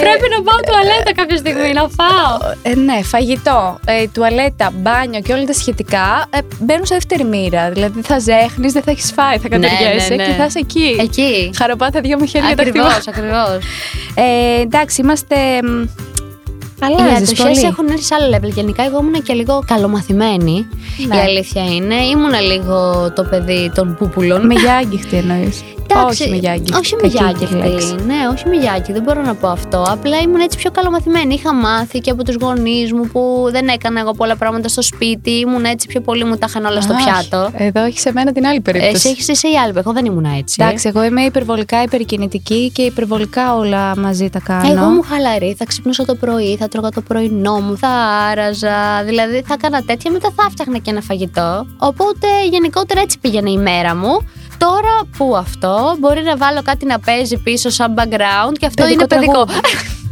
Πρέπει 0.00 0.26
να 0.36 0.42
πάω 0.42 0.60
τουαλέτα 0.66 1.12
κάποια 1.14 1.36
στιγμή, 1.36 1.72
να 1.72 1.80
φάω. 1.80 2.52
Ε, 2.62 2.74
ναι, 2.74 3.02
φαγητό, 3.02 3.78
ε, 3.84 4.06
τουαλέτα, 4.12 4.72
μπάνιο 4.76 5.20
και 5.20 5.32
όλα 5.32 5.44
τα 5.44 5.52
σχετικά 5.52 6.26
ε, 6.30 6.38
μπαίνουν 6.58 6.86
σε 6.86 6.94
δεύτερη 6.94 7.24
μοίρα. 7.24 7.70
Δηλαδή 7.70 8.00
θα 8.02 8.18
ζέχνεις, 8.18 8.72
δεν 8.72 8.82
θα 8.82 8.90
έχεις 8.90 9.12
φάει, 9.12 9.38
θα 9.38 9.48
Ναι, 9.48 9.68
καταργέσαι 9.68 10.08
ναι, 10.14 10.16
ναι. 10.16 10.26
και 10.26 10.32
θα 10.38 10.44
είσαι 10.44 10.58
εκεί. 10.58 10.96
Εκεί. 11.00 11.50
Χαροπά 11.56 11.90
τα 11.90 12.00
δύο 12.00 12.18
μου 12.18 12.26
χέρια 12.26 12.56
τα 12.56 12.62
Ακριβώς, 12.62 12.92
χτυπάω. 12.92 13.14
ακριβώς. 13.14 13.64
Ε, 14.14 14.60
εντάξει, 14.60 15.00
είμαστε. 15.00 15.36
Μ, 16.80 16.90
Οι 16.90 17.02
Αλλάζεις 17.02 17.30
αντοχέ 17.30 17.42
πολύ. 17.42 17.60
έχουν 17.66 17.86
έρθει 17.88 18.02
σε 18.04 18.14
άλλο 18.14 18.36
level. 18.36 18.50
Γενικά, 18.54 18.82
εγώ 18.84 18.98
ήμουν 19.00 19.22
και 19.22 19.32
λίγο 19.32 19.62
καλομαθημένη. 19.66 20.66
Ναι. 21.08 21.16
Η 21.16 21.18
αλήθεια 21.18 21.64
είναι. 21.64 21.94
Ήμουνα 21.94 22.40
λίγο 22.40 22.76
το 23.14 23.22
παιδί 23.24 23.70
των 23.74 23.96
πούπουλων. 23.98 24.46
Με 24.46 24.54
γιάγκυχτη 24.54 25.16
εννοείς. 25.16 25.62
Εντάξει, 25.90 26.22
Όχι 26.22 26.30
με 26.30 26.36
γιάγκυχτη. 26.36 26.76
Όχι 26.78 26.94
με 26.94 27.00
Κακή 27.02 27.16
γιάγκυχτη. 27.16 27.54
λέξη. 27.54 27.94
Ναι, 28.06 28.14
όχι 28.32 28.48
με 28.48 28.56
γιάγκη, 28.56 28.92
δεν 28.92 29.02
μπορώ 29.02 29.22
να 29.22 29.34
πω 29.34 29.48
αυτό. 29.48 29.84
Απλά 29.88 30.18
ήμουν 30.18 30.40
έτσι 30.40 30.56
πιο 30.58 30.70
καλομαθημένη. 30.70 31.34
Είχα 31.34 31.54
μάθει 31.54 31.98
και 32.00 32.10
από 32.10 32.24
τους 32.24 32.36
γονείς 32.40 32.92
μου 32.92 33.06
που 33.12 33.48
δεν 33.50 33.68
έκανα 33.68 34.00
εγώ 34.00 34.12
πολλά 34.12 34.36
πράγματα 34.36 34.68
στο 34.68 34.82
σπίτι. 34.82 35.30
Ήμουν 35.30 35.64
έτσι 35.64 35.86
πιο 35.86 36.00
πολύ, 36.00 36.24
μου 36.24 36.36
τα 36.36 36.46
είχαν 36.48 36.64
όλα 36.64 36.80
στο 36.80 36.92
Α, 36.92 36.96
πιάτο. 36.96 37.50
Εδώ 37.56 37.84
έχεις 37.84 38.00
σε 38.00 38.12
μένα 38.12 38.32
την 38.32 38.46
άλλη 38.46 38.60
περίπτωση. 38.60 38.92
Εσύ 38.94 39.08
έχεις 39.08 39.28
είσαι 39.28 39.48
η 39.48 39.56
άλλη, 39.58 39.72
εγώ 39.76 39.92
δεν 39.92 40.04
ήμουν 40.04 40.24
έτσι. 40.38 40.56
Εντάξει, 40.62 40.88
εγώ 40.88 41.04
είμαι 41.04 41.22
υπερβολικά 41.22 41.82
υπερκινητική 41.82 42.70
και 42.74 42.82
υπερβολικά 42.82 43.54
όλα 43.56 43.96
μαζί 43.98 44.30
τα 44.30 44.40
κάνω. 44.40 44.72
Εγώ 44.72 44.86
μου 44.88 45.02
χαλαρή, 45.02 45.54
θα 45.58 45.64
ξυπνούσα 45.64 46.04
το 46.04 46.14
πρωί, 46.14 46.56
θα 46.56 46.65
τρώγα 46.68 46.88
το 46.90 47.00
πρωινό 47.00 47.60
μου, 47.60 47.76
θα 47.76 47.88
άραζα. 48.30 49.02
Δηλαδή 49.04 49.42
θα 49.46 49.54
έκανα 49.54 49.82
τέτοια, 49.82 50.10
μετά 50.10 50.32
θα 50.36 50.44
έφτιαχνα 50.48 50.78
και 50.78 50.90
ένα 50.90 51.00
φαγητό. 51.00 51.66
Οπότε 51.78 52.26
γενικότερα 52.50 53.00
έτσι 53.00 53.18
πήγαινε 53.18 53.50
η 53.50 53.56
μέρα 53.58 53.94
μου. 53.96 54.28
Τώρα 54.58 55.00
που 55.16 55.36
αυτό, 55.36 55.96
μπορεί 55.98 56.22
να 56.22 56.36
βάλω 56.36 56.62
κάτι 56.62 56.86
να 56.86 56.98
παίζει 56.98 57.36
πίσω 57.36 57.70
σαν 57.70 57.94
background 57.98 58.52
και 58.58 58.66
αυτό 58.66 58.86
είναι 58.88 59.06
παιδικό. 59.06 59.32
τραγούδι. 59.32 59.60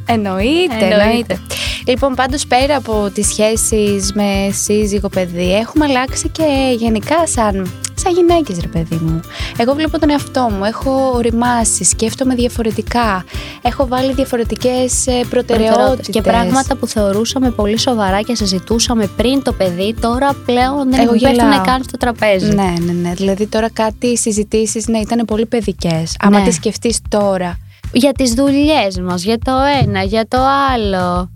Εννοείται, 0.07 0.75
Εννοείται. 0.81 0.95
εννοείται. 1.03 1.39
Λοιπόν, 1.87 2.15
πάντως 2.15 2.47
πέρα 2.47 2.77
από 2.77 3.11
τις 3.15 3.27
σχέσεις 3.27 4.13
με 4.15 4.49
σύζυγο 4.53 5.09
παιδί, 5.09 5.55
έχουμε 5.55 5.85
αλλάξει 5.85 6.29
και 6.29 6.45
γενικά 6.79 7.27
σαν, 7.27 7.71
σαν 7.95 8.13
γυναίκες, 8.13 8.59
ρε 8.61 8.67
παιδί 8.69 8.97
μου. 8.97 9.21
Εγώ 9.59 9.75
βλέπω 9.75 9.99
τον 9.99 10.11
εαυτό 10.11 10.49
μου, 10.51 10.65
έχω 10.65 11.11
οριμάσει, 11.15 11.85
σκέφτομαι 11.85 12.35
διαφορετικά. 12.35 13.25
Έχω 13.63 13.87
βάλει 13.87 14.13
διαφορετικές 14.13 15.05
προτεραιότητες. 15.31 16.09
Και 16.11 16.21
πράγματα 16.21 16.77
που 16.77 16.87
θεωρούσαμε 16.87 17.51
πολύ 17.51 17.79
σοβαρά 17.79 18.21
και 18.21 18.35
συζητούσαμε 18.35 19.07
πριν 19.07 19.43
το 19.43 19.53
παιδί, 19.53 19.95
τώρα 20.01 20.33
πλέον 20.47 20.91
δεν 20.91 21.01
Εγώ 21.01 21.13
πέφτουν 21.13 21.31
γελάω. 21.31 21.61
καν 21.65 21.83
στο 21.83 21.97
τραπέζι. 21.97 22.47
Ναι, 22.55 22.73
ναι, 22.81 22.93
ναι. 22.93 23.13
Δηλαδή 23.15 23.47
τώρα 23.47 23.71
κάτι 23.71 24.17
συζητήσεις, 24.19 24.87
ναι, 24.89 24.99
ήταν 24.99 25.25
πολύ 25.25 25.47
παιδικές. 25.47 26.17
Άμα 26.19 26.39
Ναι. 26.39 26.45
τις 26.45 26.55
σκεφτείς 26.55 26.99
τώρα. 27.09 27.59
Για 27.93 28.13
τις 28.13 28.33
δουλειές 28.35 28.99
μας, 29.01 29.23
για 29.25 29.39
το 29.45 29.53
ένα, 29.83 30.03
για 30.03 30.27
το 30.29 30.39
άλλο. 30.75 31.31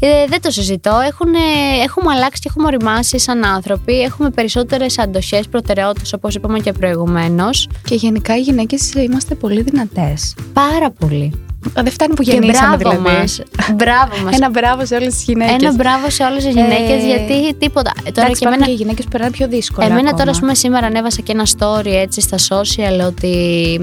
Ε, 0.00 0.26
δεν 0.26 0.40
το 0.40 0.50
συζητώ. 0.50 0.98
Έχουν, 1.06 1.34
έχουμε 1.84 2.12
αλλάξει 2.14 2.40
και 2.40 2.48
έχουμε 2.48 2.66
οριμάσει 2.66 3.18
σαν 3.18 3.44
άνθρωποι. 3.44 4.00
Έχουμε 4.00 4.30
περισσότερες 4.30 4.98
αντοχές, 4.98 5.48
προτεραιότητες, 5.48 6.12
όπως 6.12 6.34
είπαμε 6.34 6.58
και 6.58 6.72
προηγουμένως. 6.72 7.68
Και 7.84 7.94
γενικά 7.94 8.36
οι 8.36 8.40
γυναίκες 8.40 8.92
είμαστε 8.92 9.34
πολύ 9.34 9.62
δυνατές. 9.62 10.34
Πάρα 10.52 10.90
πολύ. 10.90 11.45
Δεν 11.74 11.90
φτάνει 11.90 12.14
που 12.14 12.22
Και 12.22 12.30
γεννήσαμε 12.32 12.76
μπράβο 12.76 12.96
δηλαδή. 12.96 13.18
μας. 13.18 13.40
Μπράβο 13.74 14.12
μας. 14.24 14.34
Ένα 14.36 14.50
μπράβο 14.50 14.84
σε 14.86 14.94
όλες 14.94 15.14
τις 15.14 15.22
γυναίκες. 15.22 15.54
Ένα 15.62 15.72
μπράβο 15.72 16.10
σε 16.10 16.22
όλες 16.24 16.44
τις 16.44 16.54
γυναίκες, 16.54 17.02
Ε, 17.02 17.06
γιατί 17.06 17.54
τίποτα. 17.54 17.92
Τώρα 18.02 18.12
Τώρα 18.14 18.28
και 18.28 18.46
εμένα 18.46 18.64
και 18.64 18.70
οι 18.70 18.74
γυναίκες 18.74 19.04
που 19.04 19.10
περνάνε 19.10 19.32
πιο 19.32 19.48
δύσκολα. 19.48 19.86
Εμένα 19.86 20.00
ακόμα. 20.00 20.18
τώρα, 20.18 20.30
ας 20.30 20.38
πούμε, 20.38 20.54
σήμερα 20.54 20.86
ανέβασα 20.86 21.20
και 21.22 21.32
ένα 21.32 21.46
story 21.58 21.86
έτσι 21.92 22.20
στα 22.20 22.36
social 22.48 23.06
ότι 23.06 23.32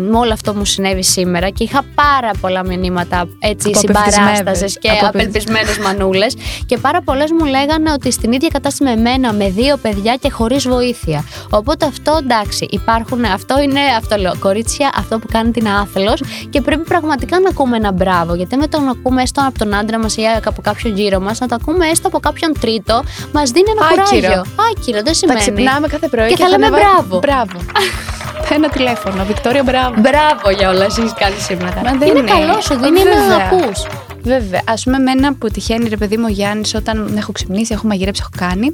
με 0.10 0.18
όλο 0.18 0.34
αυτό 0.34 0.54
μου 0.56 0.66
συνέβη 0.66 1.04
σήμερα 1.04 1.50
και 1.50 1.64
είχα 1.64 1.82
πάρα 1.96 2.32
πολλά 2.42 2.66
μηνύματα 2.66 3.28
έτσι 3.40 3.72
Αποπευθυσμένες. 3.74 4.14
συμπαράστασης 4.14 4.78
και 4.80 4.90
Αποπε- 4.90 5.08
απελπισμένες 5.16 5.78
μανούλες. 5.78 6.36
Και 6.66 6.78
πάρα 6.78 7.02
πολλές 7.02 7.32
μου 7.40 7.46
λέγανε 7.46 7.92
ότι 7.92 8.12
στην 8.12 8.32
ίδια 8.32 8.50
κατάσταση 8.54 8.84
με 8.96 9.02
εμένα, 9.02 9.34
με 9.34 9.50
δύο 9.50 9.78
παιδιά 9.78 10.16
και 10.22 10.30
χωρίς 10.30 10.68
βοήθεια. 10.68 11.24
Οπότε 11.50 11.86
αυτό 11.86 12.20
εντάξει, 12.22 12.68
υπάρχουν, 12.72 13.24
αυτό 13.26 13.62
είναι, 13.62 13.80
αυτό 13.98 14.16
λέω, 14.18 14.34
κορίτσια, 14.40 14.90
αυτό 14.96 15.20
που 15.20 15.28
κάνει 15.32 15.52
την 15.52 15.68
άθελο 15.68 16.14
και 16.50 16.62
πρέπει 16.62 16.84
πραγματικά 16.84 17.40
να 17.40 17.50
ακούμε 17.50 17.73
ένα 17.76 17.92
μπράβο. 17.92 18.36
Γιατί 18.36 18.58
με 18.58 18.68
το 18.68 18.80
να 18.80 18.92
ακούμε 18.92 19.22
έστω 19.22 19.42
από 19.48 19.58
τον 19.58 19.74
άντρα 19.74 20.00
μας 20.00 20.18
ή 20.18 20.22
από 20.46 20.62
κάποιον 20.62 20.96
γύρω 20.98 21.20
μας, 21.20 21.40
να 21.40 21.48
το 21.48 21.56
ακούμε 21.62 21.88
έστω 21.88 22.08
από 22.08 22.20
κάποιον 22.20 22.52
τρίτο, 22.60 23.04
μας 23.32 23.50
δίνει 23.52 23.66
ένα 23.78 23.86
Άκυρο. 23.88 24.04
κουράγιο. 24.04 24.44
Άκυρο, 24.72 24.96
δεν 24.98 25.04
Τα 25.04 25.14
σημαίνει. 25.14 25.40
ξυπνάμε 25.40 25.88
κάθε 25.88 26.08
πρωί 26.08 26.28
Και 26.30 26.36
θα 26.38 26.50
λέμε 26.50 26.66
ανεβα- 26.66 26.82
μπράβο. 26.84 27.18
Μπράβο. 27.20 27.58
Ένα 28.56 28.70
τηλέφωνο. 28.70 29.24
Βικτόρια, 29.26 29.64
μπράβο. 29.64 29.94
Μπράβο 29.98 30.50
για 30.58 30.70
όλα 30.70 30.84
εσύ 30.86 31.02
κάνει 31.20 31.36
σήμερα. 31.40 31.82
Μα 31.84 31.92
δεν 31.92 32.08
είναι, 32.08 32.20
είναι. 32.20 32.30
καλό 32.32 32.62
σου, 32.62 32.74
δίνει 32.80 33.00
ένα 33.00 33.10
Βέβαια. 33.16 33.28
να 33.28 33.36
ακούς. 33.44 33.80
Βέβαια. 34.24 34.62
Α 34.66 34.74
πούμε, 34.84 34.98
εμένα 34.98 35.34
που 35.36 35.48
τυχαίνει 35.50 35.90
ρε 35.90 35.98
παιδί 35.98 36.18
μου 36.18 36.24
ο 36.28 36.32
Γιάννης, 36.32 36.74
όταν 36.76 37.14
έχω 37.18 37.32
ξυπνήσει, 37.32 37.74
έχω 37.74 37.88
μαγειρέψει, 37.88 38.22
έχω 38.24 38.46
κάνει, 38.48 38.72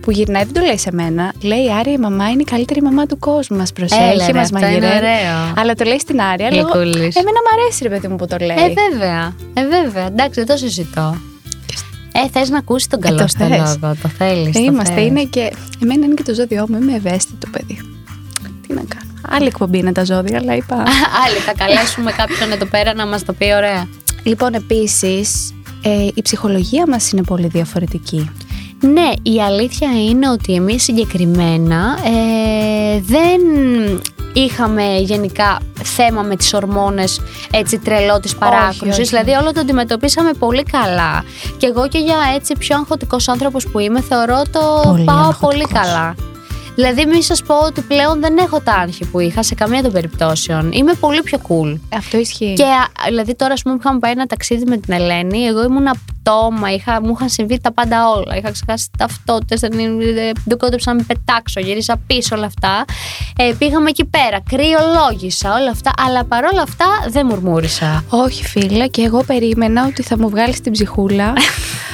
που 0.00 0.10
γυρνάει, 0.10 0.44
δεν 0.44 0.52
το 0.52 0.60
λέει 0.60 0.78
σε 0.78 0.90
μένα. 0.92 1.32
Λέει 1.42 1.72
Άρια, 1.72 1.92
η 1.92 1.98
μαμά 1.98 2.30
είναι 2.30 2.42
η 2.42 2.44
καλύτερη 2.44 2.82
μαμά 2.82 3.06
του 3.06 3.18
κόσμου. 3.18 3.56
Μας 3.56 3.72
Έλα, 3.76 3.86
προσέχει, 3.88 4.26
ρε, 4.32 4.32
μα 4.34 4.40
αυτό 4.40 4.56
είναι 4.58 4.66
μαγειρεύει. 4.66 4.96
ωραίο. 4.96 5.52
Αλλά 5.56 5.74
το 5.74 5.84
λέει 5.84 5.98
στην 5.98 6.20
Άρια. 6.20 6.50
Λέω, 6.50 6.62
Γλυκούλης. 6.62 7.16
Εμένα 7.16 7.38
μου 7.44 7.60
αρέσει 7.62 7.82
ρε 7.82 7.88
παιδί 7.88 8.08
μου 8.08 8.16
που 8.16 8.26
το 8.26 8.36
λέει. 8.40 8.56
Ε, 8.56 8.72
βέβαια. 8.90 9.34
Ε, 9.54 9.66
βέβαια. 9.66 10.06
Εντάξει, 10.06 10.40
δεν 10.44 10.46
το 10.46 10.56
συζητώ. 10.56 11.16
Ε, 12.12 12.28
θες 12.32 12.48
να 12.50 12.58
ακούσεις 12.58 12.86
τον 12.86 12.98
Ε, 13.02 13.06
καλό 13.06 13.18
το 13.18 13.26
στο 13.28 13.44
θες. 13.44 13.58
λόγο. 13.80 13.94
Το 14.02 14.08
θέλεις. 14.08 14.56
Ε, 14.56 14.60
Είμαστε, 14.60 15.00
είναι 15.00 15.22
και. 15.24 15.52
Εμένα 15.82 16.04
είναι 16.04 16.14
και 16.14 16.22
το 16.22 16.34
ζώδιό 16.34 16.66
μου. 16.68 16.78
Είμαι 16.82 16.94
ευαίσθητο 16.96 17.46
παιδί. 17.50 17.78
Τι 18.66 18.74
να 18.74 18.82
κάνω. 18.88 19.10
Άλλη 19.36 19.46
εκπομπή 19.46 19.78
είναι 19.78 19.92
τα 19.92 20.04
ζώδια, 20.04 20.38
αλλά 20.38 20.54
είπα. 20.56 20.76
Άλλοι, 21.24 21.36
θα 21.46 21.52
καλέσουμε 21.56 22.12
κάποιον 22.12 22.52
εδώ 22.52 22.64
πέρα 22.64 22.94
να 22.94 23.06
μας 23.06 23.24
το 23.24 23.32
πει 23.32 23.54
ωραία. 23.54 23.88
Λοιπόν, 24.22 24.54
επίσης, 24.54 25.54
ε, 25.82 26.08
η 26.14 26.22
ψυχολογία 26.22 26.84
μας 26.88 27.10
είναι 27.10 27.22
πολύ 27.22 27.46
διαφορετική. 27.46 28.30
Ναι, 28.80 29.10
η 29.22 29.42
αλήθεια 29.42 29.88
είναι 30.08 30.30
ότι 30.30 30.54
εμείς 30.54 30.82
συγκεκριμένα 30.82 31.98
ε, 32.04 33.00
δεν 33.00 33.40
είχαμε 34.32 34.96
γενικά 34.98 35.58
θέμα 35.82 36.22
με 36.22 36.36
τις 36.36 36.54
ορμόνες 36.54 37.20
έτσι 37.50 37.78
τρελό 37.78 38.20
της 38.20 38.30
όχι. 38.30 38.40
παράκρουσης. 38.40 39.08
Δηλαδή 39.08 39.30
όλο 39.30 39.52
το 39.52 39.60
αντιμετωπίσαμε 39.60 40.32
πολύ 40.38 40.62
καλά. 40.62 41.24
Και 41.56 41.66
εγώ 41.66 41.88
και 41.88 41.98
για 41.98 42.16
έτσι 42.34 42.54
πιο 42.58 42.76
αγχωτικός 42.76 43.28
άνθρωπος 43.28 43.66
που 43.68 43.78
είμαι 43.78 44.00
θεωρώ 44.00 44.42
το 44.52 44.80
Πολύ 44.88 45.04
πάω 45.04 45.16
αγχωτικός. 45.16 45.38
πολύ 45.40 45.64
καλά. 45.72 46.14
Δηλαδή 46.74 47.06
μην 47.06 47.22
σας 47.22 47.42
πω 47.42 47.54
ότι 47.54 47.80
πλέον 47.80 48.20
δεν 48.20 48.38
έχω 48.38 48.60
τα 48.60 48.72
άγχη 48.72 49.04
που 49.04 49.18
είχα 49.18 49.42
σε 49.42 49.54
καμία 49.54 49.82
των 49.82 49.92
περιπτώσεων. 49.92 50.72
Είμαι 50.72 50.94
πολύ 50.94 51.22
πιο 51.22 51.38
cool. 51.48 51.78
Αυτό 51.94 52.18
ισχύει. 52.18 52.54
Και 52.54 52.64
α, 52.64 52.90
δηλαδή 53.08 53.34
τώρα, 53.34 53.52
ας 53.52 53.62
πούμε, 53.62 53.74
που 53.74 53.80
είχαμε 53.84 53.98
πάει 53.98 54.12
ένα 54.12 54.26
ταξίδι 54.26 54.64
με 54.66 54.76
την 54.76 54.94
Ελένη, 54.94 55.44
εγώ 55.44 55.62
ήμουν 55.62 55.86
πτώμα, 56.22 56.72
είχα, 56.72 57.02
μου 57.02 57.12
είχαν 57.14 57.28
συμβεί 57.28 57.60
τα 57.60 57.72
πάντα 57.72 58.08
όλα. 58.10 58.36
Είχα 58.36 58.50
ξεχάσει 58.50 58.88
ταυτότητες, 58.98 59.60
δεν 60.44 60.58
κόντεψα 60.58 60.92
να 60.92 60.96
με 60.96 61.04
πετάξω, 61.06 61.60
γύρισα 61.60 62.00
πίσω 62.06 62.36
όλα 62.36 62.46
αυτά. 62.46 62.84
Ε, 63.36 63.52
πήγαμε 63.58 63.88
εκεί 63.88 64.04
πέρα, 64.04 64.40
κρυολόγησα 64.50 65.54
όλα 65.54 65.70
αυτά, 65.70 65.90
αλλά 66.06 66.24
παρόλα 66.24 66.62
αυτά 66.62 66.86
δεν 67.08 67.26
μουρμούρισα. 67.26 68.04
Όχι, 68.08 68.44
φίλε, 68.44 68.86
και 68.86 69.02
εγώ 69.02 69.24
περίμενα 69.24 69.86
ότι 69.86 70.02
θα 70.02 70.18
μου 70.18 70.28
βγάλεις 70.28 70.60
την 70.60 70.72
ψυχούλα. 70.72 71.32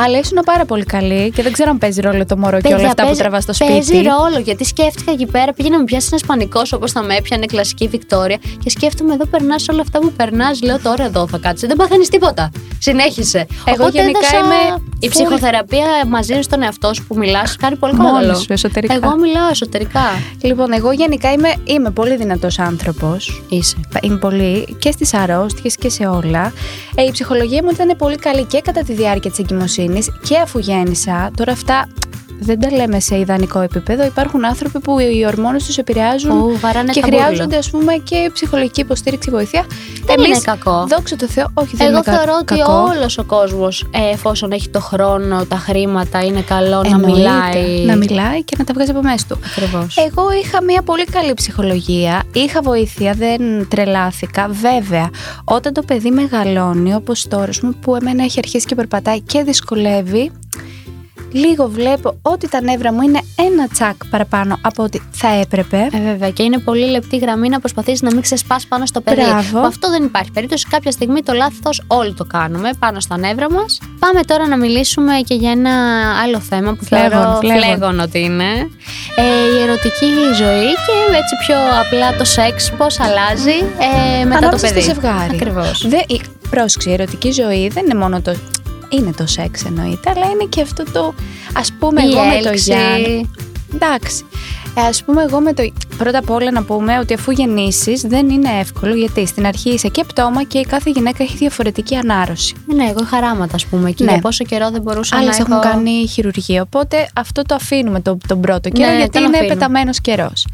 Αλλά 0.00 0.18
ήσουν 0.18 0.38
πάρα 0.44 0.64
πολύ 0.64 0.84
καλή 0.84 1.30
και 1.30 1.42
δεν 1.42 1.52
ξέρω 1.52 1.70
αν 1.70 1.78
παίζει 1.78 2.00
ρόλο 2.00 2.26
το 2.26 2.36
μωρό 2.38 2.60
και 2.60 2.66
όλα 2.66 2.74
Παιδιά, 2.76 2.88
αυτά 2.88 3.02
που 3.02 3.06
παίζει- 3.08 3.20
τραβάς 3.22 3.42
στο 3.42 3.52
σπίτι. 3.52 3.72
Παίζει 3.72 3.94
ρόλο, 3.96 4.38
γιατί 4.44 4.64
σκέφτηκα 4.64 5.12
εκεί 5.12 5.26
πέρα, 5.26 5.52
πήγε 5.52 5.68
να 5.68 5.78
με 5.78 5.84
πιάσει 5.84 6.08
ένα 6.12 6.20
πανικό 6.26 6.60
όπως 6.74 6.92
θα 6.92 7.02
με 7.02 7.14
έπιανε 7.16 7.46
κλασική 7.46 7.88
Βικτόρια. 7.88 8.38
Και 8.64 8.70
σκέφτομαι 8.70 9.14
εδώ 9.14 9.26
περνάς 9.26 9.68
όλα 9.68 9.80
αυτά 9.80 9.98
που 9.98 10.12
περνάς. 10.16 10.62
Λέω 10.62 10.78
τώρα 10.80 11.04
εδώ 11.04 11.26
θα 11.28 11.38
κάτσει. 11.38 11.66
Δεν 11.66 11.76
παθαίνεις 11.76 12.08
τίποτα. 12.08 12.50
Συνέχισε. 12.78 13.38
Εγώ 13.64 13.76
Οπότε 13.84 14.00
γενικά 14.00 14.18
έδωσα- 14.18 14.38
είμαι 14.38 14.82
Η 15.00 15.06
full- 15.06 15.10
ψυχοθεραπεία 15.10 15.86
μαζί 16.08 16.34
σου 16.34 16.42
στον 16.42 16.62
εαυτό 16.62 16.94
σου 16.94 17.04
που 17.06 17.16
μιλάς, 17.18 17.56
κάνει 17.56 17.76
πολύ 17.76 17.94
Μόνος 17.94 18.20
καλό. 18.20 18.34
σου, 18.34 18.46
εσωτερικά. 18.52 18.94
Εγώ 18.94 19.16
μιλάω 19.18 19.48
εσωτερικά. 19.50 20.00
Λοιπόν, 20.42 20.72
εγώ 20.72 20.92
γενικά 20.92 21.32
είμαι, 21.32 21.54
είμαι 21.64 21.90
πολύ 21.90 22.16
δυνατός 22.16 22.58
άνθρωπος. 22.58 23.42
Είσαι. 23.48 23.76
Είμαι 24.02 24.16
πολύ 24.16 24.76
και 24.78 24.90
στις 24.90 25.14
αρρώστιες 25.14 25.76
και 25.76 25.88
σε 25.88 26.06
όλα. 26.06 26.52
Ε, 26.94 27.02
η 27.02 27.10
ψυχολογία 27.10 27.62
μου 27.62 27.70
ήταν 27.72 27.96
πολύ 27.98 28.16
καλή 28.16 28.44
και 28.44 28.60
κατά 28.60 28.82
τη 28.82 28.92
διάρκεια 28.92 29.30
της 29.30 29.38
εγκυμοσύνης 29.38 29.86
και 30.22 30.38
αφού 30.38 30.58
γέννησα. 30.58 31.30
Τώρα 31.36 31.52
αυτά 31.52 31.88
δεν 32.40 32.60
τα 32.60 32.70
λέμε 32.72 33.00
σε 33.00 33.18
ιδανικό 33.18 33.60
επίπεδο. 33.60 34.04
Υπάρχουν 34.04 34.44
άνθρωποι 34.44 34.78
που 34.80 34.98
οι 34.98 35.24
ορμόνες 35.26 35.64
τους 35.64 35.78
επηρεάζουν 35.78 36.30
Ου, 36.40 36.58
βαράνε 36.60 36.92
και 36.92 37.00
τα 37.00 37.06
μπουρλα. 37.08 37.24
χρειάζονται 37.24 37.56
ας 37.56 37.70
πούμε 37.70 37.92
και 37.94 38.30
ψυχολογική 38.32 38.80
υποστήριξη, 38.80 39.30
βοήθεια. 39.30 39.66
Δεν 40.04 40.16
Εμείς, 40.18 40.28
είναι 40.28 40.38
κακό. 40.44 40.86
Δόξα 40.88 41.16
τω 41.16 41.26
Θεώ, 41.28 41.46
όχι 41.54 41.76
δεν 41.76 41.86
Εγώ 41.86 41.96
είναι 41.96 42.04
κα- 42.04 42.12
θεωρώ 42.12 42.32
ότι 42.40 42.54
κακό. 42.58 42.72
όλος 42.72 43.18
ο 43.18 43.24
κόσμος, 43.24 43.86
εφόσον 44.12 44.52
έχει 44.52 44.68
το 44.68 44.80
χρόνο, 44.80 45.44
τα 45.44 45.56
χρήματα, 45.56 46.24
είναι 46.24 46.40
καλό 46.40 46.82
να 46.82 46.88
Εννοείται, 46.88 47.16
μιλάει. 47.16 47.84
Να 47.84 47.96
μιλάει 47.96 48.42
και 48.44 48.54
να 48.58 48.64
τα 48.64 48.72
βγάζει 48.74 48.90
από 48.90 49.02
μέσα 49.02 49.24
του. 49.28 49.38
Ακριβώς. 49.46 49.96
Εγώ 49.96 50.32
είχα 50.42 50.62
μια 50.62 50.82
πολύ 50.82 51.04
καλή 51.04 51.34
ψυχολογία, 51.34 52.22
είχα 52.32 52.60
βοήθεια, 52.62 53.12
δεν 53.12 53.68
τρελάθηκα. 53.68 54.48
Βέβαια, 54.48 55.10
όταν 55.44 55.72
το 55.72 55.82
παιδί 55.82 56.10
μεγαλώνει, 56.10 56.94
όπως 56.94 57.26
τώρα, 57.28 57.48
ας 57.48 57.60
πούμε, 57.60 57.72
που 57.80 57.96
εμένα 57.96 58.24
έχει 58.24 58.38
αρχίσει 58.38 58.66
και 58.66 58.74
περπατάει 58.74 59.20
και 59.20 59.42
δυσκολεύει, 59.42 60.30
λίγο 61.32 61.68
βλέπω 61.68 62.18
ότι 62.22 62.48
τα 62.48 62.62
νεύρα 62.62 62.92
μου 62.92 63.02
είναι 63.02 63.20
ένα 63.36 63.68
τσακ 63.68 64.06
παραπάνω 64.10 64.58
από 64.60 64.82
ό,τι 64.82 64.98
θα 65.10 65.28
έπρεπε. 65.28 65.88
Ε, 65.92 66.00
βέβαια. 66.00 66.30
Και 66.30 66.42
είναι 66.42 66.58
πολύ 66.58 66.90
λεπτή 66.90 67.16
γραμμή 67.16 67.48
να 67.48 67.58
προσπαθήσει 67.60 68.04
να 68.04 68.12
μην 68.12 68.22
ξεσπάσει 68.22 68.68
πάνω 68.68 68.86
στο 68.86 69.00
παιδί. 69.00 69.20
Μπράβο. 69.22 69.60
Που 69.60 69.66
Αυτό 69.66 69.90
δεν 69.90 70.02
υπάρχει 70.04 70.30
περίπτωση. 70.30 70.66
Κάποια 70.70 70.90
στιγμή 70.90 71.22
το 71.22 71.32
λάθος 71.32 71.82
όλοι 71.86 72.14
το 72.14 72.24
κάνουμε 72.24 72.70
πάνω 72.78 73.00
στα 73.00 73.18
νεύρα 73.18 73.50
μας. 73.50 73.78
Πάμε 73.98 74.20
τώρα 74.22 74.48
να 74.48 74.56
μιλήσουμε 74.56 75.12
και 75.24 75.34
για 75.34 75.50
ένα 75.50 75.70
άλλο 76.22 76.40
θέμα 76.40 76.72
που 76.74 76.84
Φλέγον, 76.84 77.10
θεωρώ 77.10 77.38
φλέγον. 77.40 77.62
φλέγον 77.62 78.00
ότι 78.00 78.18
είναι. 78.20 78.44
Ε, 79.16 79.58
η 79.58 79.62
ερωτική 79.62 80.06
ζωή 80.36 80.68
και 80.86 81.16
έτσι 81.16 81.34
πιο 81.46 81.56
απλά 81.80 82.16
το 82.18 82.24
σεξ 82.24 82.72
πώς 82.76 83.00
αλλάζει 83.00 83.58
ε, 84.20 84.24
μετά 84.24 84.36
Ανάμεσα 84.36 84.50
το 84.50 84.56
παιδί. 84.74 84.80
στο 84.80 84.92
ζευγάρι. 84.94 85.34
Ακριβώς. 85.34 85.88
Δεν, 85.88 86.02
η, 86.06 86.20
πρόσεξε, 86.50 86.90
η 86.90 86.92
ερωτική 86.92 87.30
ζωή 87.30 87.68
δεν 87.68 87.84
είναι 87.84 87.94
μόνο 87.94 88.20
το... 88.20 88.34
Είναι 88.88 89.10
το 89.16 89.26
σεξ 89.26 89.64
εννοείται, 89.64 90.10
αλλά 90.16 90.26
είναι 90.26 90.44
και 90.48 90.60
αυτό 90.60 90.84
το... 90.92 91.14
Ας 91.52 91.72
πούμε 91.78 92.02
Η 92.02 92.04
εγώ 92.04 92.24
με 92.24 92.40
το 92.42 92.48
έλξη. 92.48 92.70
Γιάννη... 92.72 93.30
Εντάξει. 93.74 94.24
Ε, 94.74 94.80
ας 94.80 95.04
πούμε 95.04 95.22
εγώ 95.22 95.40
με 95.40 95.52
το... 95.52 95.72
Πρώτα 95.96 96.18
απ' 96.18 96.30
όλα 96.30 96.50
να 96.50 96.62
πούμε 96.62 96.98
ότι 96.98 97.14
αφού 97.14 97.30
γεννήσεις 97.30 98.00
δεν 98.00 98.28
είναι 98.28 98.48
εύκολο 98.60 98.94
γιατί 98.94 99.26
στην 99.26 99.46
αρχή 99.46 99.70
είσαι 99.70 99.88
και 99.88 100.04
πτώμα 100.04 100.42
και 100.44 100.58
η 100.58 100.64
κάθε 100.64 100.90
γυναίκα 100.90 101.22
έχει 101.22 101.36
διαφορετική 101.36 101.94
ανάρρωση. 101.96 102.54
Ναι, 102.74 102.84
εγώ 102.84 102.98
είχα 103.02 103.20
ράματα, 103.20 103.54
ας 103.54 103.66
πούμε, 103.66 103.90
και 103.90 104.04
Ναι. 104.04 104.10
για 104.12 104.20
πόσο 104.20 104.44
καιρό 104.44 104.70
δεν 104.70 104.82
μπορούσα 104.82 105.16
Άλλε 105.16 105.28
να 105.30 105.36
έχουν 105.36 105.52
έχω... 105.52 105.62
κάνει 105.62 106.06
χειρουργία. 106.08 106.62
Οπότε 106.62 107.08
αυτό 107.14 107.42
το 107.42 107.54
αφήνουμε 107.54 108.00
το, 108.00 108.18
τον 108.26 108.40
πρώτο 108.40 108.68
καιρό 108.68 108.90
Ναι, 108.90 108.96
γιατί 108.96 109.10
τον 109.12 109.22
είναι 109.22 109.36
αφήνουμε. 109.36 109.54
πεταμένος 109.54 110.00
καιρός. 110.00 110.46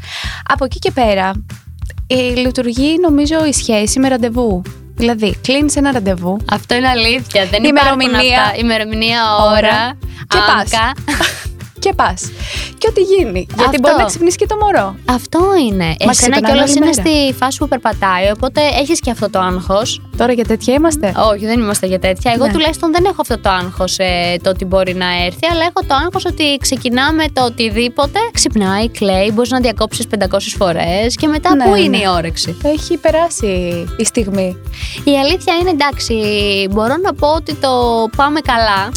Από 0.47 0.65
εκεί 0.65 0.79
και 0.79 0.91
πέρα, 0.91 1.31
η, 2.07 2.15
λειτουργεί 2.15 2.97
νομίζω 3.01 3.45
η 3.45 3.53
σχέση 3.53 3.99
με 3.99 4.07
ραντεβού. 4.07 4.61
Δηλαδή, 4.95 5.35
κλείνεις 5.41 5.75
ένα 5.75 5.91
ραντεβού. 5.91 6.37
Αυτό 6.51 6.75
είναι 6.75 6.87
αλήθεια. 6.87 7.45
Δεν 7.45 7.63
Ημερομηνία. 7.63 8.09
υπάρχουν 8.11 8.33
αυτά. 8.39 8.57
Ημερομηνία, 8.57 9.35
ώρα, 9.35 9.51
Ώρα. 9.57 9.97
Και 10.27 10.37
πας. 10.47 10.69
άμκα. 11.89 11.89
και 11.89 11.93
πας. 11.95 12.31
Και 12.77 12.87
ό,τι 12.89 13.01
γίνει. 13.01 13.45
Γιατί 13.55 13.63
Αυτό. 13.63 13.79
μπορεί 13.81 13.95
να 13.97 14.03
ξυπνήσει 14.03 14.37
και 14.37 14.45
το 14.45 14.55
μωρό. 14.61 14.95
Αυτό 15.05 15.39
είναι. 15.69 15.83
Μα 15.85 15.95
Εσένα 15.97 16.11
ξυπνάνε 16.11 16.45
κιόλα 16.47 16.61
όλη 16.61 16.71
είναι 16.71 16.85
μέρα. 16.85 16.93
στη 17.01 17.33
φάση 17.39 17.57
που 17.59 17.67
περπατάει, 17.67 18.29
οπότε 18.35 18.61
έχεις 18.81 18.99
και 18.99 19.11
αυτό 19.11 19.29
το 19.29 19.39
άγχος. 19.39 20.01
Τώρα 20.17 20.33
για 20.33 20.45
τέτοια 20.45 20.73
είμαστε; 20.73 21.13
Όχι, 21.31 21.45
δεν 21.45 21.59
είμαστε 21.59 21.85
για 21.87 21.99
τέτοια. 21.99 22.31
Εγώ 22.35 22.45
Ναι. 22.45 22.51
τουλάχιστον 22.51 22.91
δεν 22.91 23.03
έχω 23.05 23.15
αυτό 23.19 23.39
το 23.39 23.49
άγχος 23.49 23.97
ε, 23.99 24.37
το 24.43 24.49
ότι 24.49 24.65
μπορεί 24.65 24.93
να 24.93 25.05
έρθει, 25.25 25.45
αλλά 25.51 25.61
έχω 25.61 25.81
το 25.87 25.95
άγχος 26.05 26.25
ότι 26.25 26.57
ξεκινάμε 26.61 27.23
το 27.33 27.43
οτιδήποτε. 27.45 28.19
Ξυπνάει, 28.33 28.89
κλαίει, 28.89 29.31
μπορείς 29.33 29.51
να 29.51 29.59
διακόψεις 29.59 30.05
500 30.07 30.55
φορές 30.57 31.15
και 31.15 31.27
μετά 31.27 31.55
Ναι, 31.55 31.63
πού 31.63 31.71
ναι. 31.71 31.79
είναι 31.79 31.97
η 31.97 32.07
όρεξη; 32.15 32.57
Έχει 32.63 32.97
περάσει 32.97 33.47
η 33.97 34.05
στιγμή. 34.05 34.57
Η 35.03 35.17
αλήθεια 35.23 35.53
είναι 35.61 35.69
εντάξει, 35.69 36.15
μπορώ 36.71 36.95
να 37.03 37.13
πω 37.13 37.27
ότι 37.27 37.53
το 37.55 37.69
πάμε 38.15 38.39
καλά. 38.39 38.91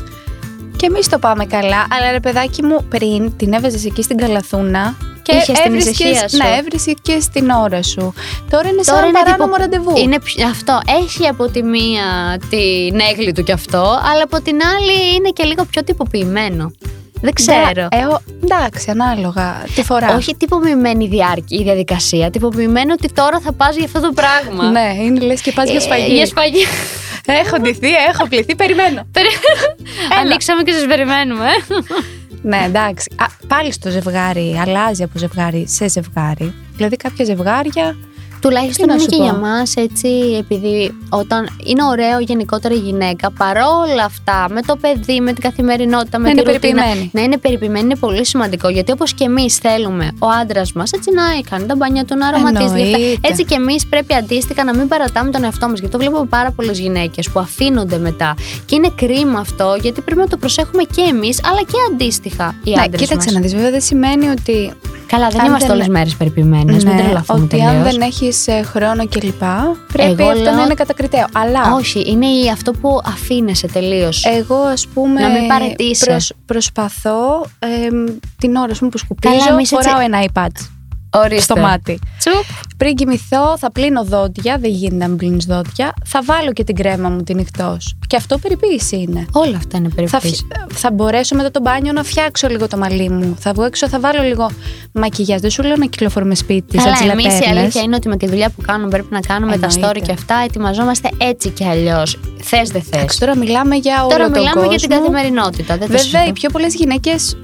Και 0.78 0.86
εμείς 0.86 1.08
το 1.08 1.18
πάμε 1.18 1.44
καλά, 1.44 1.86
αλλά 1.90 2.10
ρε 2.10 2.20
παιδάκι 2.20 2.62
μου, 2.62 2.84
πριν 2.88 3.36
την 3.36 3.52
έβαζες 3.52 3.84
εκεί 3.84 4.02
στην 4.02 4.16
καλαθούνα. 4.16 4.96
Και 5.22 5.34
Είχες 5.34 5.46
την 5.46 5.56
έβρισκες- 5.72 5.98
ησυχία 5.98 6.28
σου. 6.28 6.36
Ναι, 6.36 6.56
έβρισκες 6.58 6.94
και 7.02 7.20
στην 7.20 7.50
ώρα 7.50 7.82
σου. 7.82 8.14
Τώρα 8.50 8.68
είναι 8.68 8.82
Τώρα 8.84 8.98
σαν 8.98 9.08
είναι 9.08 9.18
παράνομο 9.18 9.44
τυπο- 9.44 9.58
ραντεβού. 9.58 9.96
Είναι 9.96 10.18
ψ- 10.18 10.42
αυτό. 10.44 10.80
Έχει 11.02 11.26
από 11.26 11.48
τη 11.48 11.62
μία 11.62 12.38
την 12.50 13.00
έγκλη 13.10 13.32
του 13.32 13.42
κι 13.42 13.52
αυτό, 13.52 13.78
αλλά 14.12 14.22
από 14.22 14.40
την 14.42 14.56
άλλη 14.76 15.14
είναι 15.16 15.28
και 15.28 15.44
λίγο 15.44 15.64
πιο 15.64 15.84
τυποποιημένο. 15.84 16.72
Δεν 17.20 17.32
ξέρω. 17.32 17.86
Ε, 17.90 18.04
ο- 18.12 18.20
εντάξει, 18.42 18.90
ανάλογα 18.90 19.62
τη 19.74 19.82
φορά. 19.84 20.14
Όχι 20.16 20.34
τυποποιημένη 20.36 21.04
η, 21.04 21.08
διάρκεια, 21.08 21.58
η 21.60 21.62
διαδικασία, 21.62 22.30
τυποποιημένο 22.30 22.92
ότι 22.92 23.12
τώρα 23.12 23.40
θα 23.40 23.52
πας 23.52 23.76
για 23.76 23.84
αυτό 23.84 24.00
το 24.00 24.12
πράγμα. 24.12 24.70
Ναι, 24.70 24.94
είναι 25.04 25.20
λες 25.20 25.40
και 25.40 25.52
πας 25.52 25.66
για 25.70 25.76
Ε, 25.76 25.80
σφαγή. 25.80 26.14
για 26.14 26.26
σφαγή. 26.26 26.64
Έχω 27.32 27.56
ντυθεί, 27.60 27.88
έχω 27.94 28.28
πληθεί, 28.28 28.54
περιμένω. 28.56 29.06
Ανοίξαμε 30.20 30.62
και 30.62 30.72
σας 30.72 30.86
περιμένουμε. 30.86 31.44
ε. 31.46 31.74
ναι, 32.42 32.62
εντάξει. 32.66 33.10
Α, 33.16 33.26
πάλι 33.46 33.72
στο 33.72 33.90
ζευγάρι, 33.90 34.58
αλλάζει 34.60 35.02
από 35.02 35.18
ζευγάρι 35.18 35.68
σε 35.68 35.88
ζευγάρι. 35.88 36.54
Δηλαδή 36.76 36.96
κάποια 36.96 37.24
ζευγάρια. 37.24 37.96
Τουλάχιστον 38.40 38.86
Τι 38.86 38.86
να 38.86 38.92
είναι 38.92 39.02
σου 39.02 39.08
και 39.08 39.16
πω. 39.16 39.22
για 39.22 39.32
μας 39.32 39.74
έτσι, 39.76 40.08
επειδή 40.38 40.94
όταν 41.08 41.48
είναι 41.64 41.84
ωραίο 41.84 42.18
γενικότερα 42.20 42.74
η 42.74 42.78
γυναίκα, 42.78 43.30
παρόλα 43.30 44.04
αυτά, 44.04 44.46
με 44.50 44.62
το 44.62 44.76
παιδί, 44.76 45.20
με 45.20 45.32
την 45.32 45.42
καθημερινότητα, 45.42 46.18
με 46.18 46.28
Να 46.28 46.34
τη 46.34 46.40
είναι 46.40 46.52
ρουτίνα, 46.52 46.74
περιποιημένη. 46.82 47.10
να 47.12 47.22
είναι 47.22 47.38
περιποιημένη 47.38 47.84
είναι 47.84 47.96
πολύ 47.96 48.26
σημαντικό. 48.26 48.68
Γιατί 48.68 48.92
όπως 48.92 49.12
και 49.14 49.24
εμείς 49.24 49.56
θέλουμε 49.56 50.10
ο 50.18 50.26
άντρας 50.40 50.72
μας 50.72 50.92
έτσι 50.92 51.10
να 51.12 51.22
κάνει 51.50 51.66
τα 51.66 51.76
μπάνια 51.76 52.04
του, 52.04 52.16
να 52.16 52.26
αρωματίζει. 52.28 52.64
Εννοείται. 52.64 52.96
αυτά. 53.12 53.28
Έτσι 53.28 53.44
και 53.44 53.54
εμείς 53.54 53.86
πρέπει 53.86 54.14
αντίστοιχα 54.14 54.64
να 54.64 54.74
μην 54.76 54.88
παρατάμε 54.88 55.30
τον 55.30 55.44
εαυτό 55.44 55.68
μας. 55.68 55.78
Γιατί 55.78 55.92
το 55.92 55.98
βλέπω 55.98 56.26
πάρα 56.26 56.50
πολλές 56.50 56.78
γυναίκες 56.78 57.30
που 57.30 57.40
αφήνονται 57.40 57.98
μετά. 57.98 58.34
Και 58.66 58.74
είναι 58.74 58.90
κρίμα 58.94 59.40
αυτό, 59.40 59.76
γιατί 59.80 60.00
πρέπει 60.00 60.20
να 60.20 60.28
το 60.28 60.36
προσέχουμε 60.36 60.82
και 60.82 61.00
εμείς, 61.10 61.40
αλλά 61.44 61.60
και 61.62 61.76
αντίστοιχα 61.92 62.54
οι 62.64 62.70
Ναι, 62.70 62.80
άντρες. 62.82 63.00
κοίταξε 63.00 63.30
να 63.30 63.40
δεις. 63.40 63.54
Βέβαια 63.54 63.70
δεν 63.70 63.80
σημαίνει 63.80 64.28
ότι. 64.28 64.72
Καλά, 65.06 65.28
δεν 65.28 65.40
αν 65.40 65.46
είμαστε 65.46 65.66
δεν- 65.66 65.76
όλες 65.76 65.88
μέρες 65.88 66.14
περιποιημένες. 66.16 66.84
μην 66.84 66.96
τρελαθούμε 66.96 67.44
ότι 67.44 67.60
αν 67.60 67.66
τελείως. 67.68 67.92
δεν 67.92 68.00
έχει 68.00 68.27
χρόνο 68.72 69.08
κλπ. 69.08 69.42
Πρέπει 69.92 70.22
Εγώ 70.22 70.30
αυτό 70.30 70.42
λέω- 70.42 70.52
να 70.54 70.62
είναι 70.62 70.74
κατακριτέο. 70.74 71.24
Αλλά 71.32 71.74
Όχι, 71.74 72.04
είναι 72.06 72.26
η- 72.26 72.50
αυτό 72.50 72.72
που 72.72 73.00
αφήνεσαι 73.04 73.66
τελείως. 73.66 74.24
εγώ 74.24 74.56
ας 74.56 74.86
πούμε. 74.94 75.20
Να 75.20 75.28
μην 75.28 75.46
παραιτήσει. 75.48 76.16
προσπαθώ 76.46 77.46
εμ, 77.58 78.04
την 78.38 78.56
ώρα 78.56 78.70
ας 78.72 78.78
πούμε, 78.78 78.90
που 78.90 78.98
σκουπίζω, 78.98 79.38
Καλά, 79.38 79.52
εμείς 79.52 79.72
έτσι- 79.72 79.88
φοράω 79.88 80.00
ένα 80.04 80.18
iPad 80.32 80.68
Ορίστε. 81.16 81.40
στο 81.42 81.56
μάτι. 81.56 81.98
Τσουπ. 82.18 82.44
Πριν 82.76 82.94
κοιμηθώ, 82.94 83.58
θα 83.58 83.72
πλύνω 83.72 84.04
δόντια. 84.04 84.56
Δεν 84.60 84.70
γίνεται 84.70 84.96
να 85.02 85.08
μην 85.08 85.16
πλύνεις 85.16 85.44
δόντια. 85.44 85.92
Θα 86.04 86.22
βάλω 86.24 86.52
και 86.52 86.64
την 86.64 86.74
κρέμα 86.74 87.08
μου 87.08 87.22
την 87.22 87.36
νυχτός. 87.36 87.94
Και 88.06 88.16
αυτό 88.16 88.38
περιποίηση 88.38 88.96
είναι. 88.96 89.26
Όλα 89.32 89.56
αυτά 89.56 89.76
είναι 89.76 89.88
Θα, 89.88 89.94
περιποίηση. 89.94 90.34
φυ- 90.34 90.78
θα 90.78 90.90
μπορέσω 90.92 91.34
μετά 91.36 91.50
το 91.50 91.60
μπάνιο 91.60 91.92
να 91.92 92.02
φτιάξω 92.02 92.48
λίγο 92.48 92.68
το 92.68 92.76
μαλλί 92.76 93.10
μου. 93.10 93.36
Θα 93.38 93.52
βγω 93.52 93.64
έξω, 93.64 93.88
θα 93.88 94.00
βάλω 94.00 94.22
λίγο 94.22 94.50
μακιγιάζ. 94.92 95.40
Δεν 95.40 95.50
σου 95.50 95.62
λέω 95.62 95.76
να 95.76 95.86
κυκλοφορούμε 95.86 96.34
σπίτι. 96.34 96.80
σαν 96.80 96.84
Καλά, 96.92 96.96
τις 96.96 97.10
εμείς 97.12 97.24
η 97.24 97.28
λατέρνες. 97.28 97.58
αλήθεια 97.58 97.82
είναι 97.82 97.94
ότι 97.96 98.08
με 98.08 98.16
τη 98.16 98.26
δουλειά 98.28 98.50
που 98.50 98.62
κάνουμε 98.66 98.90
πρέπει 98.90 99.06
να 99.10 99.20
κάνουμε 99.20 99.58
τα 99.58 99.66
Εννοείται. 99.74 100.00
story 100.00 100.02
και 100.06 100.12
αυτά. 100.12 100.34
Ετοιμαζόμαστε 100.44 101.08
έτσι 101.18 101.48
κι 101.48 101.64
αλλιώς. 101.64 102.18
Θες 102.42 102.68
δεν 102.70 102.82
θες. 102.82 102.90
Εντάξει, 102.92 103.18
τώρα 103.20 103.36
μιλάμε 103.36 103.76
για 103.76 104.00
όλο 104.00 104.08
Τώρα 104.10 104.30
τον 104.30 104.32
μιλάμε 104.42 104.66
για 104.66 104.78
την 104.78 104.88
κόσμο. 104.88 105.04
καθημερινότητα. 105.04 105.76
Δεν 105.76 105.86
το 105.88 105.96
Βέβαια, 105.96 106.00
οι 106.02 106.04
συζητώ. 106.08 106.32
πιο 106.32 106.50
πολλές 106.50 106.74
γυναίκες 106.74 107.36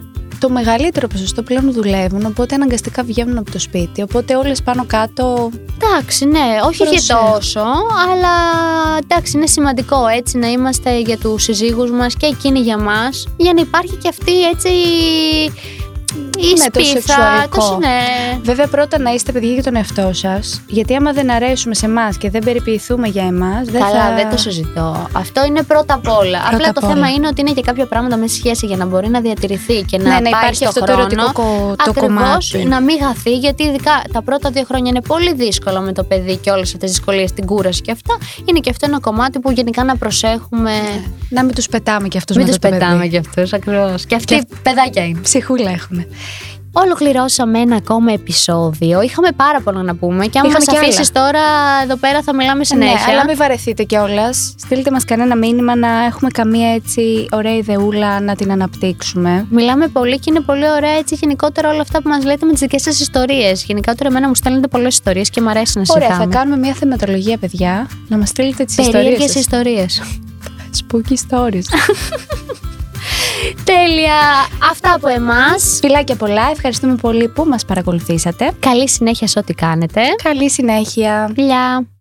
το 0.44 0.50
μεγαλύτερο 0.50 1.06
ποσοστό 1.08 1.42
πλέον 1.42 1.72
δουλεύουν, 1.72 2.24
οπότε 2.26 2.54
αναγκαστικά 2.54 3.02
βγαίνουν 3.02 3.38
από 3.38 3.50
το 3.50 3.58
σπίτι. 3.58 4.02
Οπότε 4.02 4.36
όλες 4.36 4.62
πάνω 4.62 4.84
κάτω. 4.86 5.50
Εντάξει, 5.74 6.24
ναι, 6.24 6.58
όχι 6.64 6.78
και 6.78 6.84
Προσέχω. 6.84 7.32
τόσο, 7.32 7.60
αλλά 8.10 8.34
εντάξει, 9.02 9.36
είναι 9.36 9.46
σημαντικό 9.46 10.06
έτσι 10.06 10.38
να 10.38 10.46
είμαστε 10.48 10.98
για 11.00 11.18
τους 11.18 11.42
συζύγους 11.42 11.90
μας 11.90 12.14
και 12.16 12.26
εκείνοι 12.26 12.58
για 12.58 12.78
μας, 12.78 13.26
για 13.36 13.52
να 13.52 13.60
υπάρχει 13.60 13.96
και 13.96 14.08
αυτή 14.08 14.42
έτσι 14.44 14.70
η 16.38 16.52
Ναι, 16.58 16.70
το 16.70 16.80
σπίθα, 16.84 17.00
σεξουαλικό. 17.00 17.68
το 17.68 17.78
ναι. 17.78 18.38
Βέβαια, 18.42 18.66
πρώτα 18.66 18.98
να 18.98 19.10
είστε 19.10 19.32
παιδιά 19.32 19.52
για 19.52 19.62
τον 19.62 19.76
εαυτό 19.76 20.10
σας. 20.12 20.60
Γιατί 20.66 20.94
άμα 20.94 21.12
δεν 21.12 21.30
αρέσουμε 21.30 21.74
σε 21.74 21.86
εμάς 21.86 22.16
και 22.18 22.30
δεν 22.30 22.44
περιποιηθούμε 22.44 23.08
για 23.08 23.24
εμάς, 23.24 23.66
δεν 23.68 23.80
Καλά, 23.80 24.08
θα. 24.08 24.14
δεν 24.14 24.30
το 24.30 24.36
συζητώ. 24.36 25.08
Αυτό 25.12 25.44
είναι 25.44 25.62
πρώτα 25.62 25.94
απ' 25.94 26.08
όλα. 26.18 26.38
Απλά 26.52 26.68
απ' 26.68 26.74
το 26.80 26.86
όλα. 26.86 26.94
θέμα 26.94 27.08
είναι 27.10 27.26
ότι 27.26 27.40
είναι 27.40 27.52
και 27.52 27.60
κάποια 27.62 27.86
πράγματα 27.86 28.16
μέσα 28.16 28.28
στη 28.34 28.38
σχέση 28.38 28.66
για 28.66 28.76
να 28.76 28.86
μπορεί 28.86 29.08
να 29.08 29.20
διατηρηθεί 29.20 29.82
και 29.82 29.98
να, 29.98 30.02
Ναι, 30.04 30.10
να 30.10 30.20
πάει 30.20 30.30
υπάρχει 30.30 30.54
στο 30.54 30.68
αυτό 30.68 30.80
το 30.80 30.86
χρόνο. 30.86 31.00
ερωτικό 31.02 31.32
κο- 31.32 31.74
το 31.76 31.84
Ακριβώς, 31.90 32.50
κομμάτι. 32.50 32.64
να 32.68 32.80
μην 32.80 32.96
χαθεί, 33.02 33.36
γιατί 33.36 33.62
ειδικά 33.64 34.02
τα 34.12 34.22
πρώτα 34.22 34.50
δύο 34.50 34.64
χρόνια 34.68 34.90
είναι 34.90 35.00
πολύ 35.02 35.34
δύσκολο 35.34 35.80
με 35.80 35.92
το 35.92 36.04
παιδί 36.04 36.36
και 36.36 36.50
όλες 36.50 36.72
αυτές 36.74 36.90
τις 36.90 36.98
δυσκολίες, 36.98 37.32
την 37.32 37.46
κούραση 37.46 37.80
και 37.80 37.90
αυτά. 37.90 38.18
Είναι 38.44 38.58
και 38.58 38.70
αυτό 38.70 38.86
ένα 38.88 39.00
κομμάτι 39.00 39.38
που 39.38 39.50
γενικά 39.50 39.84
να 39.84 39.96
προσέχουμε. 39.96 40.70
Να 41.28 41.44
μην 41.44 41.54
τους 41.54 41.66
πετάμε 41.68 42.08
κι 42.08 42.16
αυτούς 42.16 42.36
Μην 42.36 42.46
τους 42.46 42.58
πετάμε 42.58 43.06
κι 43.06 43.16
αυτούς, 43.16 43.52
ακριβώς. 43.52 44.06
Και 44.06 44.14
αυτοί 44.14 44.42
παιδάκια 44.62 45.04
είναι. 45.06 45.20
Ψυχούλα 45.20 45.70
έχουν. 45.70 46.04
Ολοκληρώσαμε 46.76 47.58
ένα 47.58 47.76
ακόμα 47.76 48.12
επεισόδιο. 48.12 49.02
Είχαμε 49.02 49.28
πάρα 49.36 49.60
πολλά 49.60 49.82
να 49.82 49.94
πούμε 49.96 50.26
και 50.26 50.38
αν 50.38 50.44
Είχαμε 50.44 50.52
μας 50.52 50.64
κι 50.64 50.76
άλλα. 50.76 50.80
αφήσεις 50.86 51.12
τώρα 51.12 51.40
εδώ 51.82 51.96
πέρα 51.96 52.22
θα 52.22 52.34
μιλάμε 52.34 52.64
συνέχεια. 52.64 52.92
Ναι, 53.06 53.12
αλλά 53.12 53.24
μην 53.26 53.36
βαρεθείτε 53.36 53.82
κιόλας. 53.82 54.54
Στείλτε 54.58 54.90
μας 54.90 55.04
κανένα 55.04 55.36
μήνυμα 55.36 55.76
να 55.76 55.88
έχουμε 56.04 56.30
καμία 56.30 56.74
έτσι 56.74 57.26
ωραία 57.32 57.56
ιδεούλα 57.56 58.20
να 58.20 58.34
την 58.34 58.50
αναπτύξουμε. 58.52 59.46
Μιλάμε 59.50 59.88
πολύ 59.88 60.14
και 60.18 60.24
είναι 60.28 60.40
πολύ 60.40 60.70
ωραία 60.70 60.90
έτσι 60.98 61.14
γενικότερα 61.14 61.68
όλα 61.70 61.80
αυτά 61.80 62.02
που 62.02 62.08
μας 62.08 62.24
λέτε 62.24 62.46
με 62.46 62.52
τις 62.52 62.60
δικές 62.60 62.82
σας 62.82 63.00
ιστορίες. 63.00 63.64
Γενικότερα, 63.64 64.08
εμένα 64.08 64.28
μου 64.28 64.34
στέλνετε 64.34 64.66
πολλές 64.68 64.94
ιστορίες 64.94 65.30
και 65.30 65.40
μου 65.40 65.48
αρέσει 65.50 65.78
να 65.78 65.84
Ωραία, 65.88 66.08
θα 66.08 66.14
συζητάμε. 66.14 66.34
κάνουμε 66.34 66.56
μια 66.56 66.74
θεματολογία, 66.74 67.38
παιδιά. 67.38 67.88
Να 68.08 68.16
μας 68.18 68.28
στείλετε 68.28 68.64
τις 68.64 68.78
ιστορίες. 68.78 69.02
Περίεργες 69.04 69.34
ιστορίες. 69.34 70.02
Spooky 70.80 71.14
stories. 71.28 71.64
Τέλεια. 73.64 74.20
Αυτά 74.70 74.94
από 74.94 75.08
εμάς. 75.08 75.78
Φιλάκια 75.80 76.16
πολλά. 76.16 76.50
Ευχαριστούμε 76.50 76.94
πολύ 76.94 77.28
που 77.28 77.44
μας 77.44 77.64
παρακολουθήσατε. 77.64 78.52
Καλή 78.60 78.88
συνέχεια 78.88 79.26
σε 79.26 79.38
ό,τι 79.38 79.54
κάνετε. 79.54 80.00
Καλή 80.22 80.50
συνέχεια. 80.50 81.30
Φιλιά. 81.34 81.93